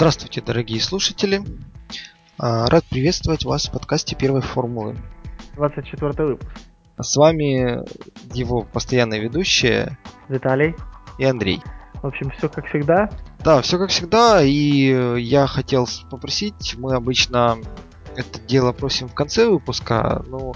[0.00, 1.42] Здравствуйте, дорогие слушатели.
[2.38, 4.96] А, рад приветствовать вас в подкасте первой формулы.
[5.56, 6.50] 24 выпуск.
[6.98, 7.84] С вами
[8.34, 9.98] его постоянные ведущие
[10.30, 10.74] Виталий
[11.18, 11.60] и Андрей.
[12.02, 13.10] В общем, все как всегда.
[13.40, 14.42] Да, все как всегда.
[14.42, 17.58] И я хотел попросить, мы обычно
[18.16, 20.54] это дело просим в конце выпуска, но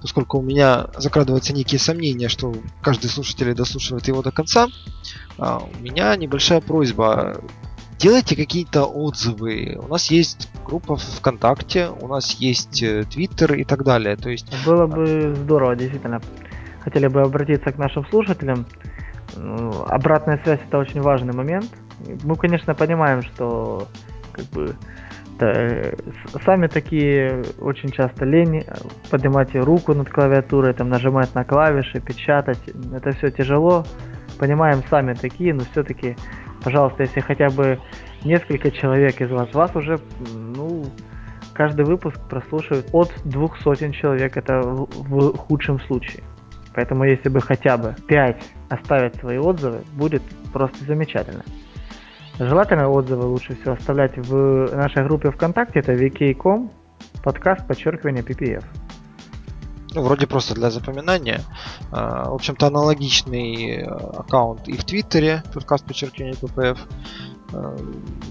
[0.00, 4.68] поскольку у меня закрадываются некие сомнения, что каждый слушатель дослушивает его до конца,
[5.36, 7.40] а, у меня небольшая просьба.
[8.04, 9.78] Делайте какие-то отзывы.
[9.82, 14.14] У нас есть группа ВКонтакте, у нас есть э, Твиттер и так далее.
[14.16, 14.54] То есть...
[14.66, 16.20] Было бы здорово, действительно.
[16.80, 18.66] Хотели бы обратиться к нашим слушателям.
[19.86, 21.70] Обратная связь это очень важный момент.
[22.24, 23.88] Мы, конечно, понимаем, что
[24.32, 24.76] как бы
[25.38, 25.94] да, э,
[26.44, 28.66] сами такие очень часто лень
[29.10, 32.60] поднимать руку над клавиатурой, там нажимать на клавиши, печатать.
[32.92, 33.86] Это все тяжело.
[34.38, 36.18] Понимаем, сами такие, но все-таки
[36.64, 37.78] пожалуйста, если хотя бы
[38.24, 40.00] несколько человек из вас, вас уже,
[40.34, 40.86] ну,
[41.52, 46.24] каждый выпуск прослушивает от двух сотен человек, это в, в худшем случае.
[46.74, 51.44] Поэтому если бы хотя бы 5 оставить свои отзывы, будет просто замечательно.
[52.38, 56.72] Желательно отзывы лучше всего оставлять в нашей группе ВКонтакте, это vk.com,
[57.22, 58.64] подкаст, подчеркивание PPF
[59.94, 61.40] ну, вроде просто для запоминания.
[61.92, 66.78] А, в общем-то, аналогичный э, аккаунт и в Твиттере, подкаст подчеркивание ППФ.
[67.52, 67.76] А,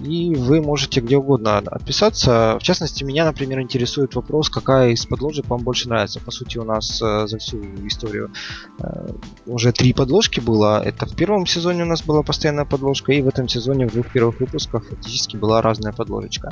[0.03, 2.57] и вы можете где угодно отписаться.
[2.59, 6.19] В частности, меня, например, интересует вопрос, какая из подложек вам больше нравится.
[6.19, 8.31] По сути, у нас э, за всю историю
[8.79, 9.07] э,
[9.45, 10.83] уже три подложки было.
[10.83, 14.07] Это в первом сезоне у нас была постоянная подложка, и в этом сезоне в двух
[14.11, 16.51] первых выпусках фактически была разная подложечка.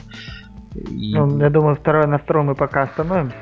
[0.73, 1.13] И...
[1.13, 3.35] Ну, я думаю, второе, на втором мы пока остановимся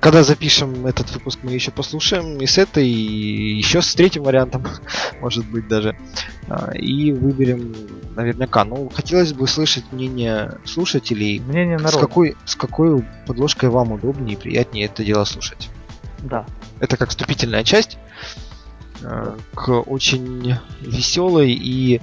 [0.00, 4.66] когда запишем этот выпуск, мы еще послушаем и с этой, и еще с третьим вариантом,
[5.20, 5.96] может быть даже.
[6.48, 7.74] А, и выберем
[8.14, 8.64] наверняка.
[8.64, 11.40] Ну, хотелось бы слышать мнение слушателей.
[11.40, 11.98] Мнение народа.
[11.98, 15.68] С какой, с какой подложкой вам удобнее и приятнее это дело слушать.
[16.22, 16.46] Да.
[16.80, 17.98] Это как вступительная часть
[19.00, 19.34] да.
[19.54, 22.00] к очень веселой и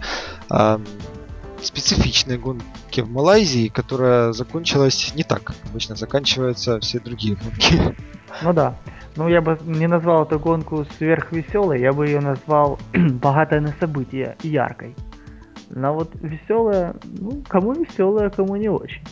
[1.66, 7.96] специфичной гонке в Малайзии, которая закончилась не так, обычно заканчиваются все другие гонки.
[8.41, 8.75] Ну да.
[9.16, 14.35] Ну, я бы не назвал эту гонку сверхвеселой, я бы ее назвал богатой на события
[14.41, 14.96] и яркой.
[15.69, 19.03] Но вот веселая, ну, кому веселая, кому не очень.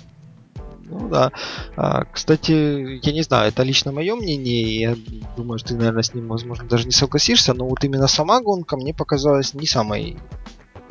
[0.92, 1.32] Ну да.
[1.78, 4.80] А, кстати, я не знаю, это лично мое мнение.
[4.80, 4.96] Я
[5.38, 8.76] думаю, что ты, наверное, с ним, возможно, даже не согласишься, но вот именно сама гонка
[8.76, 10.18] мне показалась не самой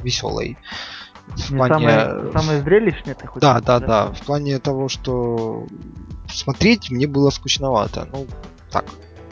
[0.03, 0.57] веселой.
[1.29, 1.75] В плане...
[1.75, 5.67] самое, самое зрелищное ты хочешь да, да, да, В плане того, что
[6.29, 8.09] смотреть мне было скучновато.
[8.13, 8.27] Ну,
[8.71, 8.85] так,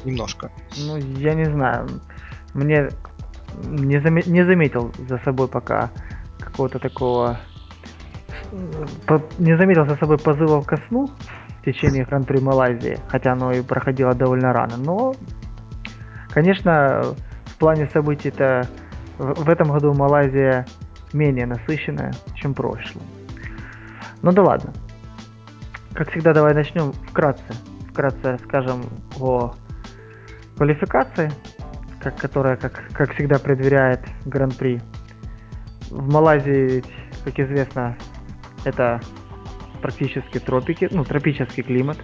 [0.05, 0.51] немножко.
[0.77, 1.89] Ну, я не знаю.
[2.55, 2.89] Мне
[3.65, 4.23] не, заме...
[4.27, 5.91] не заметил за собой пока
[6.39, 7.39] какого-то такого...
[9.39, 11.11] Не заметил за собой позывов ко сну
[11.61, 14.77] в течение Гран-при Малайзии, хотя оно и проходило довольно рано.
[14.79, 15.15] Но,
[16.31, 18.67] конечно, в плане событий-то
[19.19, 20.67] в этом году Малайзия
[21.13, 23.05] менее насыщенная, чем прошлое.
[24.23, 24.73] Ну да ладно.
[25.95, 27.55] Как всегда, давай начнем вкратце.
[27.91, 28.85] Вкратце расскажем
[29.21, 29.55] о
[30.57, 31.31] квалификации,
[32.01, 34.81] как, которая, как, как всегда, предверяет Гран-при.
[35.91, 36.85] В Малайзии,
[37.25, 37.97] как известно,
[38.65, 39.01] это
[39.81, 41.99] практически тропики, ну, тропический климат.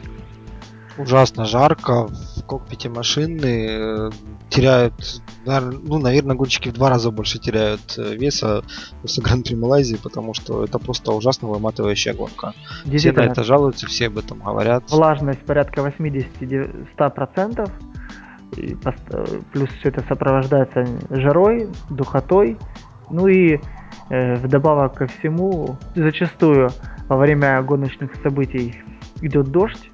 [0.97, 4.11] Ужасно жарко, в кокпите машины э,
[4.49, 8.63] теряют, ну, наверное, гонщики в два раза больше теряют э, веса
[9.03, 12.53] после Гран-при Малайзии, потому что это просто ужасно выматывающая гонка.
[12.97, 14.91] Все на это жалуются, все об этом говорят.
[14.91, 17.71] Влажность порядка 80-100%,
[18.57, 18.77] и
[19.53, 22.57] плюс все это сопровождается жарой, духотой,
[23.11, 23.59] ну и
[24.11, 26.71] э, вдобавок ко всему, зачастую
[27.09, 28.77] во время гоночных событий
[29.21, 29.91] идет дождь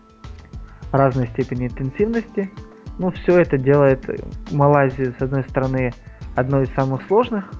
[0.93, 2.51] разной степени интенсивности,
[2.99, 4.05] ну, все это делает
[4.51, 5.93] Малайзию, с одной стороны,
[6.37, 7.51] одной из самых сложных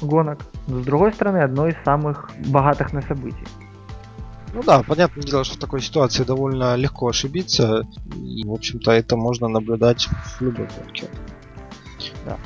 [0.00, 3.46] гонок, но с другой стороны, одной из самых богатых на события.
[4.52, 7.86] Ну да, понятное дело, что в такой ситуации довольно легко ошибиться.
[8.16, 11.06] И, в общем-то, это можно наблюдать в любой гонке.
[12.24, 12.36] Да.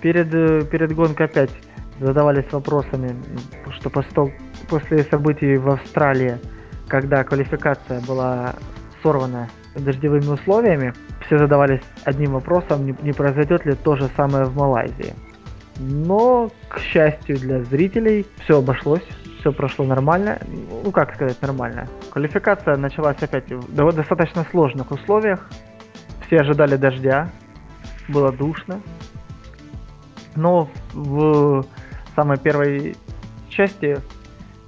[0.00, 1.50] Перед, э, перед гонкой опять
[1.98, 3.16] задавались вопросами,
[3.78, 4.34] что после,
[4.68, 6.38] после событий в Австралии,
[6.86, 8.54] когда квалификация была
[9.02, 10.92] сорвана дождевыми условиями,
[11.26, 15.14] все задавались одним вопросом, не, не произойдет ли то же самое в Малайзии.
[15.78, 19.06] Но, к счастью для зрителей, все обошлось,
[19.40, 20.38] все прошло нормально.
[20.84, 21.88] Ну, как сказать нормально?
[22.10, 25.48] Квалификация началась опять в достаточно сложных условиях.
[26.26, 27.30] Все ожидали дождя,
[28.08, 28.82] было душно.
[30.36, 31.64] Но в
[32.14, 32.96] самой первой
[33.48, 33.98] части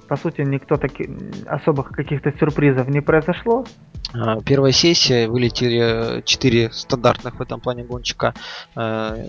[0.07, 1.09] по сути, никто таки,
[1.47, 3.65] особых каких-то сюрпризов не произошло.
[4.11, 8.33] А, первая сессия вылетели 4 стандартных в этом плане гонщика
[8.75, 9.27] э,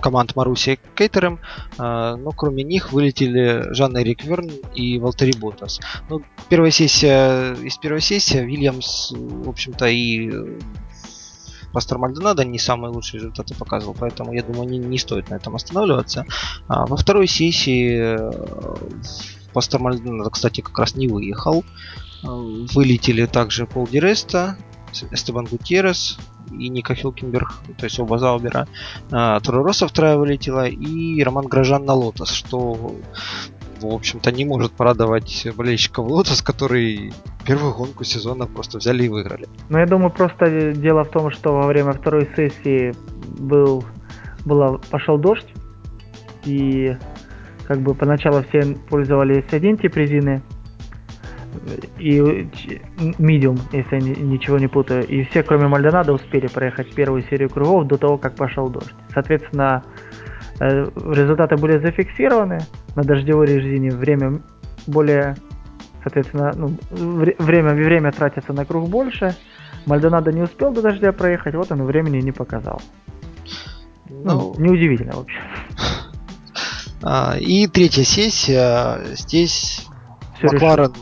[0.00, 1.40] команд Маруси и Кейтером,
[1.78, 5.80] э, но кроме них вылетели Жан Эрик Верн и Валтери Ботас.
[6.08, 10.30] Ну, первая сессия, из первой сессии Вильямс, в общем-то, и
[11.72, 15.54] Пастор Мальдонадо не самые лучшие результаты показывал, поэтому я думаю, не, не стоит на этом
[15.54, 16.26] останавливаться.
[16.66, 18.18] А во второй сессии
[19.52, 21.64] Пастор Мальдонадо, кстати, как раз не выехал.
[22.22, 24.56] Вылетели также Пол Диреста,
[25.10, 26.18] Эстебан Гутьеррес
[26.50, 28.66] и Ника Хилкенберг, то есть оба Заубера.
[29.08, 32.96] Торо Росса вторая вылетела и Роман Грожан на Лотос, что
[33.80, 37.14] в общем-то не может порадовать болельщиков Лотос, который
[37.46, 39.48] первую гонку сезона просто взяли и выиграли.
[39.70, 42.94] Ну, я думаю, просто дело в том, что во время второй сессии
[43.38, 43.84] был,
[44.44, 45.48] была, пошел дождь,
[46.44, 46.96] и
[47.66, 50.42] как бы поначалу все пользовались один тип резины,
[51.98, 52.18] и
[53.18, 55.06] medium, если я ничего не путаю.
[55.06, 58.94] И все, кроме Мальдонада, успели проехать первую серию кругов до того, как пошел дождь.
[59.12, 59.82] Соответственно,
[60.60, 62.60] э, результаты были зафиксированы
[62.96, 63.90] на дождевой резине.
[63.90, 64.40] Время
[64.86, 65.36] более,
[66.02, 69.34] соответственно, ну, время, время тратится на круг больше.
[69.86, 72.80] Мальдонадо не успел до дождя проехать, вот он времени не показал.
[74.08, 75.40] Ну, ну неудивительно вообще.
[77.02, 79.00] А, и третья сессия.
[79.14, 79.86] Здесь
[80.36, 80.92] Все Макларен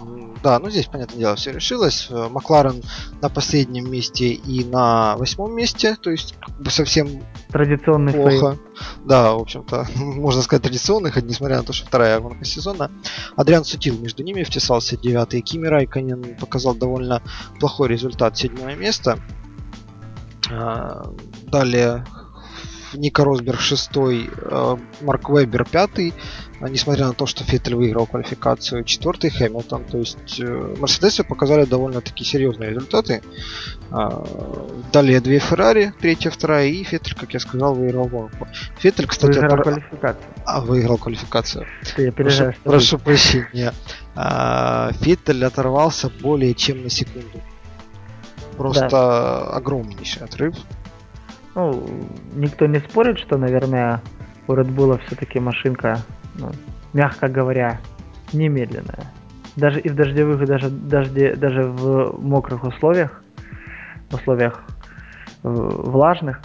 [0.43, 2.09] да, ну здесь, понятное дело, все решилось.
[2.11, 2.83] Э, Макларен
[3.21, 8.31] на последнем месте и на восьмом месте, то есть как бы совсем традиционный плохо.
[8.31, 8.59] Фейл.
[9.05, 12.91] Да, в общем-то, можно сказать традиционный, хоть несмотря на то, что вторая гонка сезона.
[13.37, 15.41] Адриан Сутил между ними втесался девятый.
[15.41, 17.23] Кими Райконен показал довольно
[17.61, 19.19] плохой результат, седьмое место.
[20.51, 21.13] А,
[21.43, 22.05] далее
[22.95, 26.15] Ника Росберг шестой, э, Марк Вебер пятый,
[26.61, 29.85] а несмотря на то, что Феттель выиграл квалификацию, четвертый Хэмилтон.
[29.85, 33.23] То есть э, Мерседесы показали довольно-таки серьезные результаты.
[33.91, 34.25] А,
[34.93, 38.49] далее две Феррари, третья, вторая, и Феттель, как я сказал, выиграл гонку.
[38.79, 39.63] Феттель, кстати, выиграл отор...
[39.63, 40.25] квалификацию.
[40.45, 41.67] А, выиграл квалификацию.
[41.95, 43.73] Ты, прошу, прошу прощения.
[44.17, 47.41] А, Феттель оторвался более чем на секунду.
[48.57, 49.51] Просто да.
[49.51, 50.57] огромнейший отрыв.
[51.55, 51.89] Ну,
[52.35, 54.03] никто не спорит, что, наверное,
[54.49, 56.03] у Red Bull все-таки машинка,
[56.39, 56.51] ну,
[56.93, 57.81] мягко говоря,
[58.33, 59.05] немедленная.
[59.57, 63.23] Даже и в дождевых, и даже, дожде, даже в мокрых условиях,
[64.11, 64.63] в условиях
[65.43, 66.41] влажных,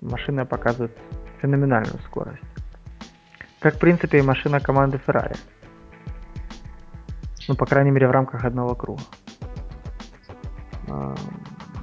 [0.00, 0.96] машина показывает
[1.40, 2.42] феноменальную скорость.
[3.58, 5.36] Как, в принципе, и машина команды Ferrari.
[7.48, 9.02] Ну, по крайней мере, в рамках одного круга.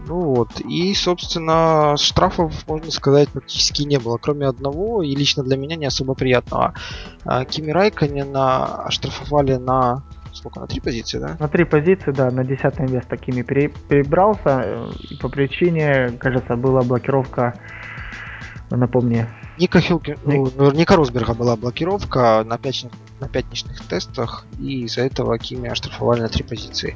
[0.07, 0.59] Ну вот.
[0.61, 5.85] И, собственно, штрафов, можно сказать, практически не было, кроме одного, и лично для меня не
[5.85, 6.73] особо приятного.
[7.25, 10.03] А, Кими Райконена оштрафовали на
[10.33, 11.35] сколько, на три позиции, да?
[11.39, 17.59] На три позиции, да, на десятое место Кими перебрался, и по причине, кажется, была блокировка,
[18.69, 19.27] напомни.
[19.57, 25.37] Ника Хилки, ну, наверняка Росберга была блокировка на, пятничных, на пятничных тестах, и из-за этого
[25.37, 26.95] Кими оштрафовали на три позиции.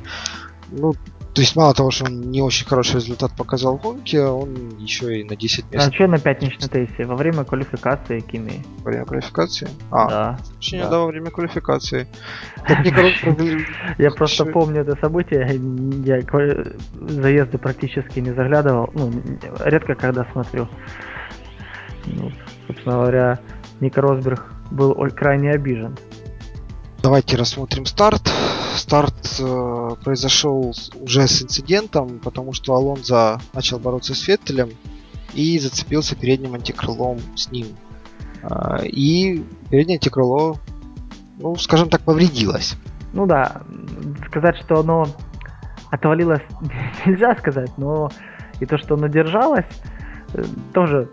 [0.70, 0.94] Ну,
[1.34, 5.20] то есть мало того, что он не очень хороший результат показал в гонке, он еще
[5.20, 5.88] и на 10 мест.
[5.88, 7.06] А что на пятничной тесте?
[7.06, 8.64] Во время квалификации Кими.
[8.84, 9.68] Во время квалификации?
[9.90, 10.40] А, да.
[10.58, 10.90] Точнее, да.
[10.90, 12.08] да, во время квалификации.
[13.98, 15.60] Я просто помню это событие.
[16.06, 16.22] Я
[16.94, 18.92] заезды практически не заглядывал.
[18.94, 19.12] Ну,
[19.66, 20.68] редко когда смотрю.
[22.06, 22.32] Ну,
[22.68, 23.40] собственно говоря,
[23.80, 25.98] Ника Росберг был крайне обижен.
[27.04, 28.32] Давайте рассмотрим старт
[28.76, 34.70] старт э, произошел уже с инцидентом, потому что Алонзо начал бороться с Феттелем
[35.34, 37.68] и зацепился передним антикрылом с ним.
[38.44, 40.56] Э, и переднее антикрыло,
[41.40, 42.78] ну, скажем так, повредилось.
[43.12, 43.64] Ну да,
[44.28, 45.06] сказать, что оно
[45.92, 46.42] отвалилось,
[47.06, 48.12] нельзя сказать, но
[48.62, 49.66] и то, что оно держалось,
[50.34, 50.44] э,
[50.74, 51.10] тоже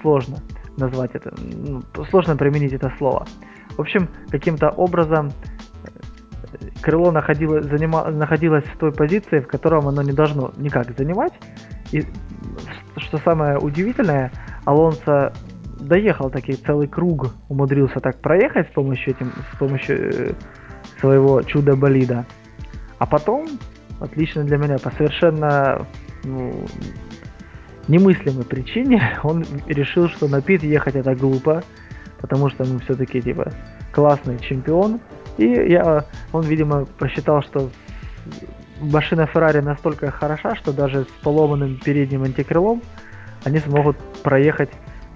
[0.00, 0.38] сложно
[0.78, 3.26] назвать это, ну, сложно применить это слово.
[3.76, 5.32] В общем, каким-то образом
[6.80, 11.32] крыло находилось, занима, находилось в той позиции, в котором оно не должно никак занимать.
[11.92, 12.04] И
[12.96, 14.32] что самое удивительное,
[14.64, 15.32] Алонсо
[15.80, 20.32] доехал таки целый круг, умудрился так проехать с помощью, этим, с помощью э,
[21.00, 22.26] своего чудо-болида.
[22.98, 23.46] А потом,
[23.98, 25.86] отлично для меня, по совершенно
[26.24, 26.66] ну,
[27.88, 31.62] немыслимой причине, он решил, что на пит ехать это глупо,
[32.20, 33.52] потому что, ну, все-таки, типа,
[33.92, 35.00] классный чемпион,
[35.38, 37.70] и я, он, видимо, посчитал, что
[38.80, 42.82] машина Ferrari настолько хороша, что даже с поломанным передним антикрылом
[43.44, 44.70] они смогут проехать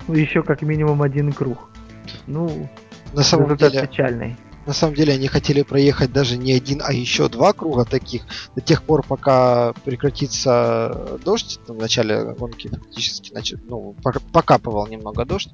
[0.06, 1.70] ну, еще как минимум один круг.
[2.26, 2.68] Ну,
[3.12, 4.36] на самом деле, печальный.
[4.66, 8.22] На самом деле они хотели проехать даже не один, а еще два круга таких
[8.54, 11.60] до тех пор, пока прекратится дождь.
[11.66, 13.94] в начале гонки фактически, значит, ну,
[14.32, 15.50] покапывал немного дождь.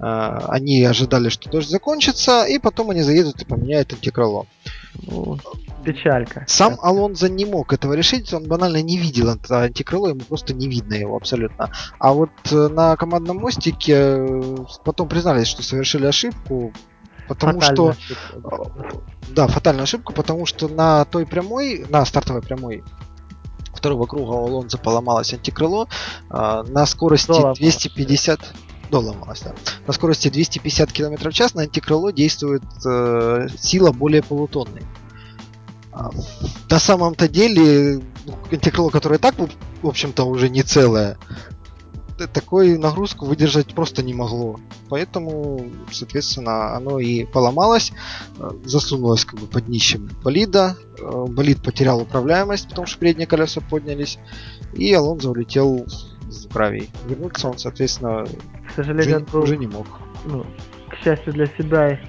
[0.00, 4.46] Э, они ожидали, что дождь закончится, и потом они заедут и поменяют антикрыло.
[5.84, 6.44] Печалька.
[6.48, 6.76] Сам.
[6.82, 10.94] Алонзо не мог этого решить, он банально не видел это антикрыло, ему просто не видно
[10.94, 11.70] его абсолютно.
[11.98, 16.72] А вот э, на командном мостике э, потом признались, что совершили ошибку,
[17.28, 17.88] Потому фатальная что...
[17.90, 18.72] Ошибка.
[19.30, 22.82] Да, фатальную ошибку, потому что на той прямой, на стартовой прямой
[23.74, 25.88] второго круга у Алонзо поломалось антикрыло
[26.30, 27.58] э, на скорости Доломалось.
[27.58, 28.40] 250
[28.90, 29.54] доломалось, да.
[29.86, 34.82] На скорости 250 км в час на антикрыло действует э, сила более полутонной.
[35.92, 36.10] А,
[36.70, 39.34] на самом-то деле ну, антикрыло, которое так,
[39.82, 41.18] в общем-то, уже не целое,
[42.26, 44.58] такой нагрузку выдержать просто не могло.
[44.88, 47.92] Поэтому, соответственно, оно и поломалось,
[48.38, 50.76] э, засунулось как бы под днищем болида.
[50.98, 54.18] Э, болид потерял управляемость, потому что передние колеса поднялись.
[54.74, 55.86] И Алонзо улетел
[56.22, 56.90] в гравий.
[57.06, 58.26] Вернуться он, соответственно,
[58.68, 59.86] к сожалению, уже, был, уже не мог.
[60.24, 60.44] Ну,
[60.90, 62.00] к счастью для себя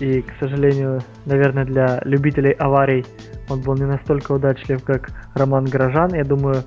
[0.00, 3.04] и, к сожалению, наверное, для любителей аварий,
[3.48, 6.14] он был не настолько удачлив, как Роман Горожан.
[6.14, 6.64] Я думаю,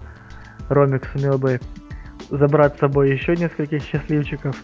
[0.70, 1.60] Ромик сумел бы
[2.30, 4.56] забрать с собой еще нескольких счастливчиков.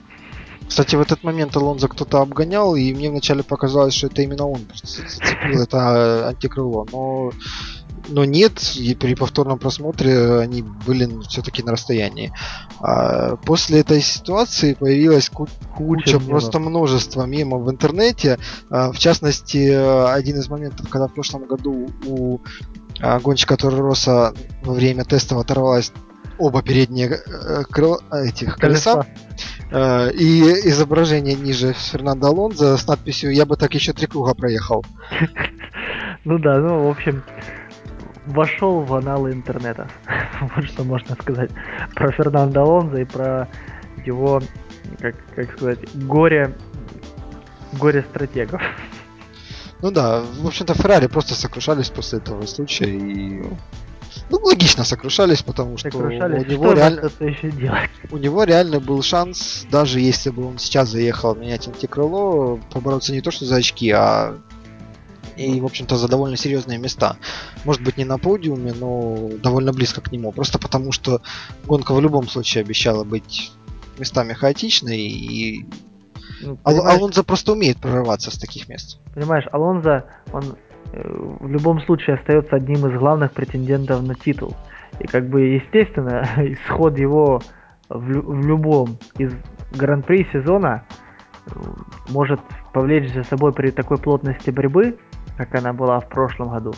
[0.68, 4.62] Кстати, в этот момент Алонзо кто-то обгонял, и мне вначале показалось, что это именно он
[4.84, 6.88] зацепил это а, антикрыло.
[6.92, 7.32] Но,
[8.08, 12.34] но нет, и при повторном просмотре они были все-таки на расстоянии.
[12.80, 18.40] А после этой ситуации появилась ку- куча, куча просто множество мемов в интернете.
[18.70, 19.70] А, в частности,
[20.12, 22.40] один из моментов, когда в прошлом году у
[23.02, 24.34] а, гонщика Роса
[24.64, 25.92] во время теста оторвалась
[26.38, 29.06] оба передние э, крыла, этих колеса.
[29.72, 34.86] Э, и изображение ниже Фернандо Алонзо с надписью «Я бы так еще три круга проехал».
[36.26, 37.22] Ну да, ну в общем,
[38.28, 39.90] вошел в аналы интернета.
[40.56, 41.52] вот что можно сказать
[41.96, 43.50] про Фернандо Алонзо и про
[44.06, 44.42] его,
[45.00, 46.56] как, как сказать, горе,
[47.74, 48.62] горе стратегов.
[49.82, 53.44] Ну да, в общем-то, Феррари просто сокрушались после этого случая и
[54.30, 56.46] ну, логично сокрушались, потому что сокрушались.
[56.46, 57.12] у него что реально...
[57.20, 57.90] еще делать?
[58.12, 63.22] У него реально был шанс, даже если бы он сейчас заехал менять антикрыло, побороться не
[63.22, 64.38] то что за очки, а
[65.36, 67.18] и, в общем-то, за довольно серьезные места.
[67.64, 70.32] Может быть, не на подиуме, но довольно близко к нему.
[70.32, 71.22] Просто потому, что
[71.66, 73.52] гонка в любом случае обещала быть
[73.98, 75.66] местами хаотичной, и
[76.42, 79.00] ну, Алонзо просто умеет прорываться с таких мест.
[79.14, 80.56] Понимаешь, Алонзо, он
[80.94, 84.56] в любом случае остается одним из главных претендентов на титул.
[85.00, 87.42] И как бы естественно исход его
[87.90, 89.34] в, в любом из
[89.78, 90.84] гран-при сезона
[92.10, 92.40] может
[92.74, 94.98] повлечь за собой при такой плотности борьбы,
[95.38, 96.74] как она была в прошлом году,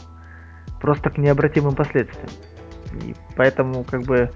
[0.81, 2.29] просто к необратимым последствиям.
[3.01, 4.31] И поэтому как бы,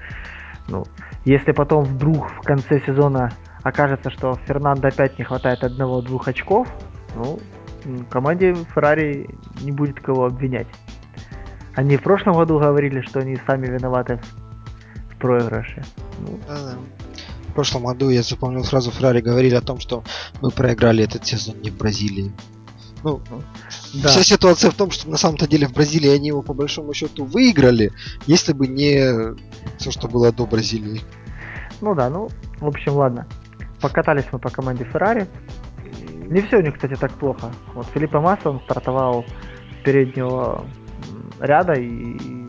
[0.67, 0.83] ну,
[1.25, 3.31] если потом вдруг в конце сезона
[3.63, 6.67] окажется, что Фернандо опять не хватает одного-двух очков,
[7.15, 7.39] ну,
[8.09, 10.67] команде Ferrari не будет кого обвинять.
[11.75, 14.19] Они в прошлом году говорили, что они сами виноваты
[15.11, 15.83] в проигрыше.
[16.19, 16.39] Ну.
[16.47, 16.77] Да, да.
[17.49, 20.03] В прошлом году я запомнил сразу Феррари говорили о том, что
[20.41, 22.31] мы проиграли этот сезон не в Бразилии.
[23.03, 23.21] Ну,
[23.93, 24.09] да.
[24.09, 27.25] вся ситуация в том, что на самом-то деле в Бразилии они его по большому счету
[27.25, 27.91] выиграли,
[28.27, 29.35] если бы не
[29.77, 31.01] все, что было до Бразилии.
[31.81, 33.25] Ну да, ну, в общем, ладно.
[33.81, 35.27] Покатались мы по команде Феррари.
[36.29, 37.51] Не все у них, кстати, так плохо.
[37.73, 40.63] Вот Филиппа Масса, он стартовал с переднего
[41.39, 42.47] ряда и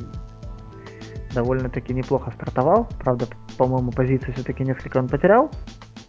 [1.32, 2.88] довольно-таки неплохо стартовал.
[2.99, 5.50] Правда, по-моему, позиции все-таки несколько он потерял.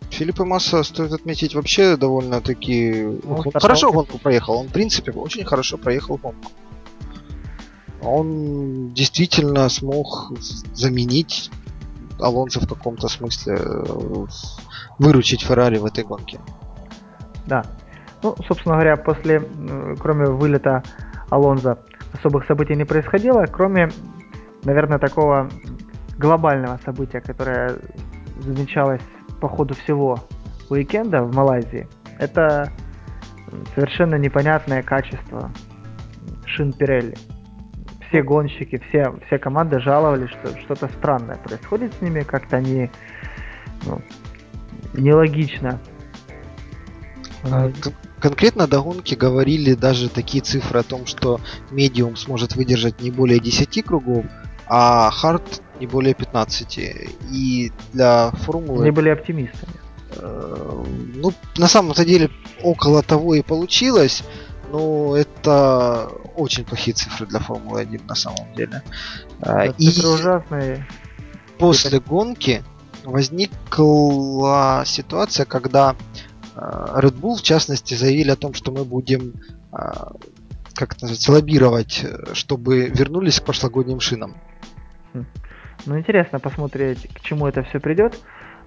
[0.10, 3.04] Филиппа Масса, стоит отметить, вообще довольно-таки...
[3.24, 4.60] Ну, он хорошо гонку проехал.
[4.60, 6.51] Он, в принципе, очень хорошо проехал гонку.
[8.01, 10.34] Он действительно смог
[10.74, 11.50] заменить
[12.20, 14.25] Алонсо в каком-то смысле, э,
[15.00, 16.40] выручить Феррари в этой гонке.
[17.46, 17.64] Да.
[18.24, 19.42] Ну, собственно говоря, после,
[20.00, 20.84] кроме вылета
[21.30, 21.80] Алонза,
[22.14, 23.90] особых событий не происходило, кроме,
[24.64, 25.50] наверное, такого
[26.18, 27.78] глобального события, которое
[28.40, 29.02] замечалось
[29.40, 30.20] по ходу всего
[30.70, 31.88] уикенда в Малайзии.
[32.20, 32.72] Это
[33.74, 35.52] совершенно непонятное качество
[36.46, 37.16] шин Пирелли.
[38.08, 42.92] Все гонщики, все, все команды жаловались, что что-то странное происходит с ними, как-то они
[43.86, 44.02] ну,
[44.94, 45.80] нелогично
[48.20, 51.40] конкретно до гонки говорили даже такие цифры о том, что
[51.72, 54.26] медиум сможет выдержать не более 10 кругов,
[54.68, 56.80] а хард не более 15.
[57.32, 58.84] И для формулы...
[58.84, 59.74] Они были оптимистами.
[60.16, 60.84] Э,
[61.16, 62.30] ну, на самом-то деле,
[62.62, 64.24] около того и получилось.
[64.72, 68.84] Ну, это очень плохие цифры для Формулы-1 на самом деле.
[69.42, 70.88] А, это и ужасные.
[71.58, 72.10] После это...
[72.10, 72.64] гонки
[73.04, 75.96] возникла ситуация, когда а,
[76.55, 79.34] Red Bull, в частности, заявили о том, что мы будем
[79.72, 80.12] а,
[80.74, 84.36] как это называется, лоббировать, чтобы вернулись к прошлогодним шинам.
[85.13, 85.25] Хм.
[85.86, 88.20] Ну, интересно посмотреть, к чему это все придет.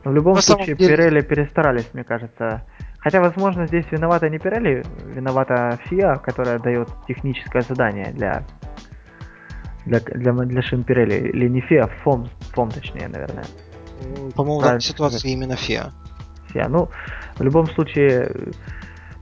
[0.04, 0.96] Но в любом На случае, деле...
[0.96, 2.66] Пирелли перестарались, мне кажется.
[2.98, 8.44] Хотя, возможно, здесь виновата не Пирелли, виновата ФИА, которая дает техническое задание для
[9.86, 11.30] для, для, для шин Пирелли.
[11.30, 13.44] Или не ФИА, ФОМ, ФОМ точнее, наверное.
[14.34, 15.92] По-моему, в ситуации именно ФИА.
[16.52, 16.68] ФИА.
[16.68, 16.88] Ну,
[17.36, 18.52] в любом случае,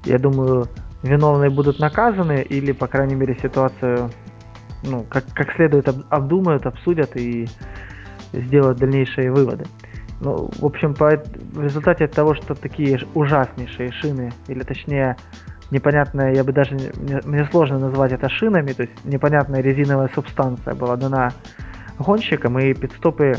[0.04, 0.66] я думаю,
[1.02, 4.11] виновные будут наказаны, или, по крайней мере, ситуацию
[4.85, 7.47] ну, как, как следует обдумают, обсудят и
[8.33, 9.64] сделают дальнейшие выводы.
[10.21, 15.16] Ну, в общем, по, в результате того, что такие ужаснейшие шины, или точнее,
[15.71, 16.76] непонятная, я бы даже,
[17.25, 21.33] мне, сложно назвать это шинами, то есть непонятная резиновая субстанция была дана
[21.99, 23.35] гонщикам, и пидстопы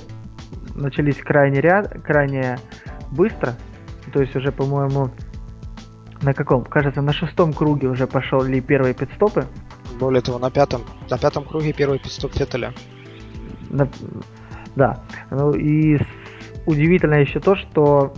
[0.76, 2.58] начались крайне, ряд, крайне
[3.12, 3.54] быстро,
[4.14, 5.10] то есть уже, по-моему,
[6.22, 6.64] на каком?
[6.64, 9.48] Кажется, на шестом круге уже пошел ли первые пидстопы.
[10.00, 12.74] Более того, на пятом, на пятом круге первый пидстоп Феттеля.
[13.70, 13.90] На,
[14.76, 15.04] да.
[15.32, 16.00] Ну и
[16.68, 18.14] удивительно еще то, что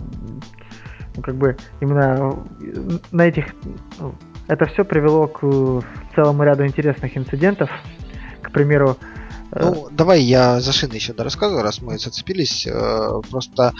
[1.16, 2.44] ну, как бы именно
[3.10, 3.46] на этих
[3.98, 4.14] ну,
[4.48, 5.40] это все привело к
[6.14, 7.70] целому ряду интересных инцидентов.
[8.42, 8.96] К примеру,
[9.52, 12.66] э, ну, давай я за шины еще рассказываю, раз мы зацепились.
[12.66, 13.72] Э, просто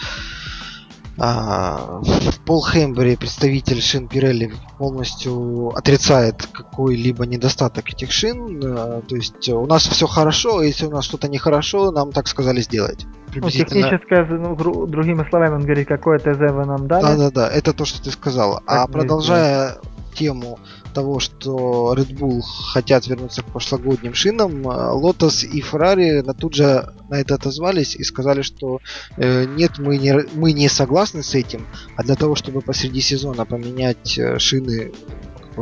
[1.17, 8.61] Пол Хэмбери, представитель шин Пирелли, полностью отрицает какой-либо недостаток этих шин.
[8.63, 12.27] А, то есть у нас все хорошо, а если у нас что-то нехорошо, нам так
[12.27, 13.05] сказали сделать.
[13.33, 17.01] Ну, техническое, ну, другими словами, он говорит, какое ТЗ вы нам дали.
[17.01, 18.61] Да-да-да, это то, что ты сказал.
[18.67, 19.77] а продолжая
[20.13, 20.59] тему
[20.97, 26.55] того, что Red Bull хотят вернуться к прошлогодним шинам, э, Lotus и Ferrari на тут
[26.55, 28.79] же на это отозвались и сказали, что
[29.15, 33.45] э, нет, мы не, мы не согласны с этим, а для того, чтобы посреди сезона
[33.45, 34.91] поменять э, шины,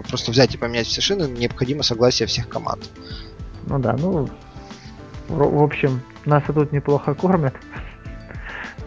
[0.09, 2.89] просто взять и поменять все шины, необходимо согласие всех команд.
[3.67, 4.29] Ну да, ну,
[5.27, 7.55] в, в общем, нас и тут неплохо кормят.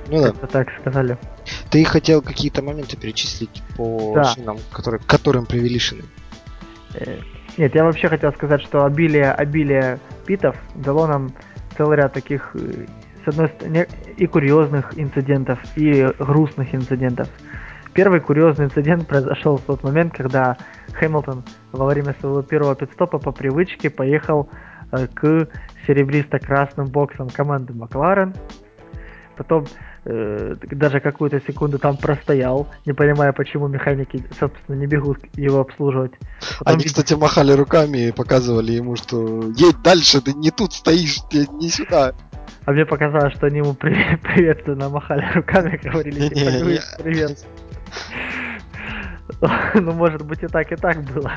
[0.07, 0.33] Ну да.
[0.47, 1.19] так сказали.
[1.69, 4.25] Ты хотел какие-то моменты перечислить по да.
[4.25, 6.05] шинам, которые, к которым привели шины?
[6.99, 7.19] Э,
[7.57, 11.31] нет, я вообще хотел сказать, что обилие, обилие питов дало нам
[11.77, 12.87] целый ряд таких, э,
[13.25, 17.29] с одной стороны, и курьезных инцидентов, и грустных инцидентов.
[17.95, 20.57] Первый курьезный инцидент произошел в тот момент, когда
[20.93, 24.49] Хэмилтон во время своего первого пидстопа по привычке поехал
[24.93, 25.49] э, к
[25.87, 28.35] серебристо-красным боксам команды Макларен.
[29.37, 29.67] Потом
[30.09, 36.13] даже какую-то секунду там простоял, не понимая, почему механики, собственно, не бегут его обслуживать.
[36.59, 41.19] Потом Они, кстати, махали руками и показывали ему, что едь дальше, ты не тут стоишь,
[41.31, 42.15] ты не сюда.
[42.65, 47.47] А мне показалось, что они ему привет, приветственно махали руками, говорили, типа, привет.
[49.75, 51.33] ну, может быть, и так, и так было.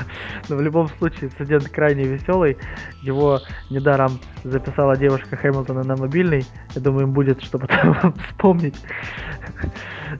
[0.48, 2.56] Но в любом случае, инцидент крайне веселый.
[3.02, 6.44] Его недаром записала девушка Хэмилтона на мобильный.
[6.74, 8.76] Я думаю, им будет что потом вспомнить.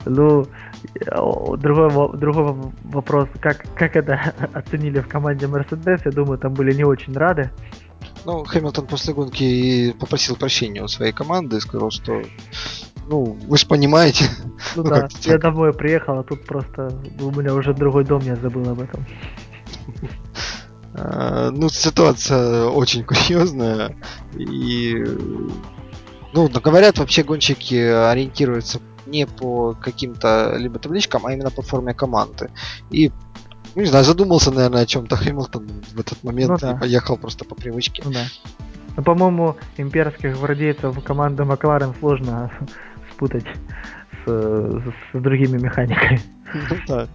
[0.05, 0.45] ну,
[1.57, 6.83] другой, другой вопрос, как, как это оценили в команде Mercedes, я думаю, там были не
[6.83, 7.51] очень рады.
[8.25, 12.21] Ну, Хэмилтон после гонки попросил прощения у своей команды и сказал, что
[13.07, 14.25] ну, вы же понимаете.
[14.75, 18.35] Ну, ну да, я домой приехал, а тут просто у меня уже другой дом, я
[18.35, 19.05] забыл об этом.
[20.95, 23.95] А, ну, ситуация очень курьезная.
[24.37, 25.03] И,
[26.33, 32.51] ну, говорят, вообще гонщики ориентируются не по каким-то либо табличкам, а именно по форме команды.
[32.91, 33.11] И
[33.75, 36.73] ну, не знаю, задумался, наверное, о чем-то Хэмилтон в этот момент ну, да.
[36.73, 38.03] и поехал просто по привычке.
[38.05, 38.25] Ну, да.
[38.95, 42.51] Ну, по-моему, имперских гвардейцев команды Макларен сложно
[43.13, 43.45] спутать
[44.25, 46.19] с, с, с другими механиками.
[46.87, 47.07] Ну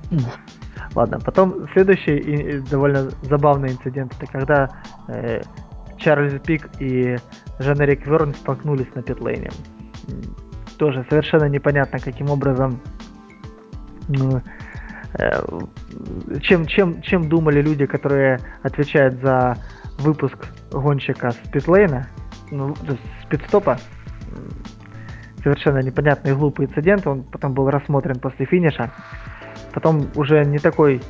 [0.95, 4.71] Ладно, потом следующий довольно забавный инцидент, это когда
[5.09, 5.43] э,
[5.99, 7.17] Чарльз Пик и
[7.59, 9.51] Жан-Эрик Верн столкнулись на питлейне.
[10.79, 12.81] Тоже совершенно непонятно, каким образом
[14.09, 15.43] э,
[16.43, 19.57] чем, чем, чем думали люди, которые отвечают за
[19.99, 20.37] выпуск
[20.71, 22.09] гонщика с питлейна,
[22.51, 23.79] ну, с питстопа,
[25.49, 28.91] совершенно непонятный глупый инцидент, он потом был рассмотрен после финиша.
[29.73, 31.01] Потом уже не такой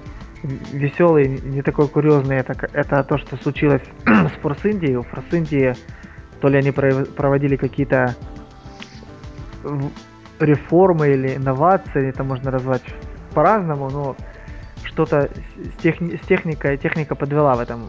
[0.72, 4.96] веселый, не такой курьезный, это, это то, что случилось с Форс Индией.
[4.96, 5.74] У Форс Индии
[6.40, 8.14] то ли они проводили какие-то
[10.38, 12.84] реформы или инновации, это можно назвать
[13.34, 14.16] по-разному, но
[14.84, 17.88] что-то с, техни- с техникой, техника подвела в этом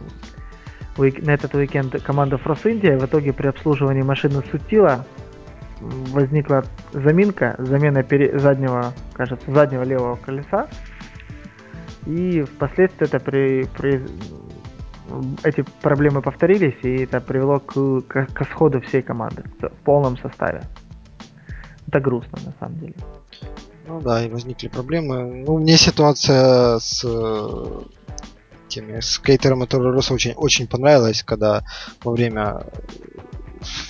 [0.98, 2.98] на этот уикенд команда Фрос Индия.
[2.98, 5.06] В итоге при обслуживании машины Сутила
[5.80, 10.68] возникла заминка, замена пере- заднего, кажется, заднего левого колеса.
[12.06, 14.04] И впоследствии это при, при
[15.44, 20.64] эти проблемы повторились, и это привело к, к, исходу всей команды в полном составе.
[21.88, 22.96] Это грустно, на самом деле.
[23.88, 25.44] Ну да, и возникли проблемы.
[25.48, 27.04] Ну, мне ситуация с
[28.68, 31.64] теми скейтером и Торо очень, очень понравилась, когда
[32.04, 32.62] во время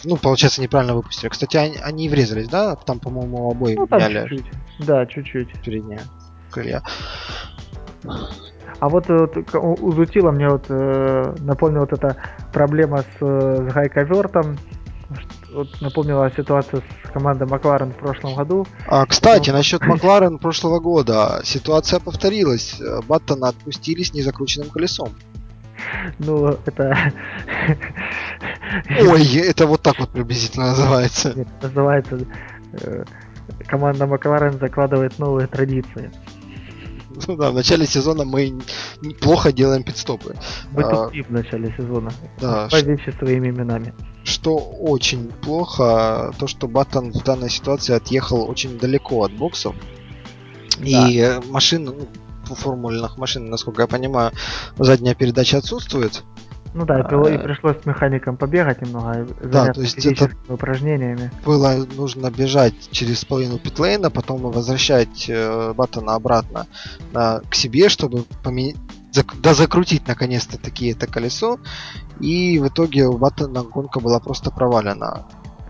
[0.04, 1.30] ну, получается, неправильно выпустили.
[1.30, 2.76] Кстати, они, они врезались, да?
[2.76, 4.28] Там, по-моему, обои ну, меняли.
[4.28, 4.52] Чуть-чуть.
[4.80, 5.62] Да, чуть-чуть.
[5.62, 6.00] Передние
[6.50, 6.82] крылья.
[8.80, 12.16] А вот, вот у Зутила мне вот э, напомнила вот эта
[12.54, 14.58] проблема с, с гайковертом.
[15.54, 18.66] Вот напомнила ситуацию с командой Макларен в прошлом году.
[18.88, 19.58] А, кстати, ну...
[19.58, 21.42] насчет Макларен прошлого года.
[21.44, 22.80] Ситуация повторилась.
[23.08, 25.10] Баттона отпустили с незакрученным колесом.
[26.20, 27.14] Ну, это...
[29.02, 31.34] Ой, это вот так вот приблизительно называется.
[31.36, 32.20] Нет, называется
[32.74, 33.04] э,
[33.68, 36.12] команда Макларен закладывает новые традиции.
[37.28, 38.54] Ну да, в начале сезона мы
[39.02, 40.36] неплохо делаем пидстопы.
[40.72, 42.12] Мы а, тупим в начале сезона.
[42.40, 42.68] Да.
[42.70, 43.94] По вещи своими именами.
[44.24, 49.76] Что очень плохо, то что Баттон в данной ситуации отъехал очень далеко от боксов.
[50.78, 51.10] Да.
[51.10, 52.08] И машина, ну,
[52.56, 54.32] формульных машин, насколько я понимаю,
[54.78, 56.24] задняя передача отсутствует.
[56.74, 61.32] Ну да, и, а, пришлось с механиком побегать немного, да, то есть это упражнениями.
[61.44, 66.68] Было нужно бежать через половину питлейна, потом возвращать э, Баттона обратно
[67.14, 68.78] э, к себе, чтобы поменять
[69.42, 71.60] да закрутить наконец-то таки это колесо,
[72.20, 75.26] и в итоге у Баттона гонка была просто провалена.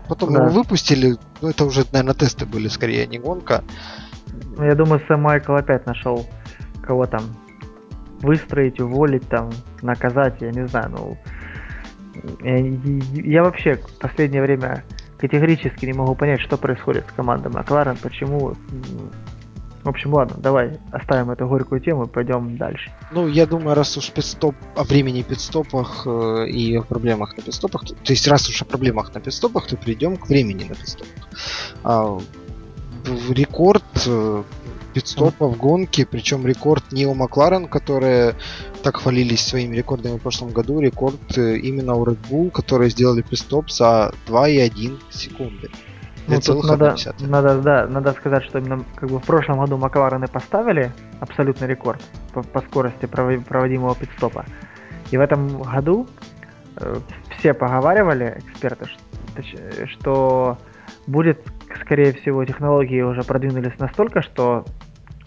[0.08, 0.40] Потом да.
[0.40, 3.64] его выпустили, ну это уже, наверное, тесты были скорее, а не гонка.
[4.56, 6.26] Ну, я думаю, Сэм Майкл опять нашел
[6.90, 7.22] кого там
[8.20, 9.50] выстроить, уволить, там,
[9.80, 11.16] наказать, я не знаю, ну...
[12.42, 12.58] Я,
[13.22, 14.84] я вообще в последнее время
[15.18, 18.54] категорически не могу понять, что происходит с командой Макларен, почему...
[19.84, 22.90] В общем, ладно, давай оставим эту горькую тему и пойдем дальше.
[23.12, 27.84] Ну, я думаю, раз уж пидстоп, о времени пидстопах э, и о проблемах на пидстопах,
[27.86, 31.28] то, то есть раз уж о проблемах на пидстопах, то перейдем к времени на пидстопах.
[31.84, 32.18] А,
[33.30, 34.42] рекорд э,
[34.92, 38.34] пидстопа в гонке, причем рекорд не у Макларен, которые
[38.82, 43.22] так хвалились своими рекордами в прошлом году, рекорд э, именно у Red Bull, которые сделали
[43.22, 45.70] пидстоп за 2,1 секунды.
[46.26, 50.28] Ну, тут надо, надо, да, надо сказать, что именно как бы в прошлом году Макларены
[50.28, 52.00] поставили абсолютный рекорд
[52.32, 54.44] по, по скорости проводимого пидстопа.
[55.10, 56.06] И в этом году
[56.76, 56.96] э,
[57.38, 60.58] все поговаривали, эксперты, что, что
[61.06, 61.42] будет
[61.78, 64.64] скорее всего, технологии уже продвинулись настолько, что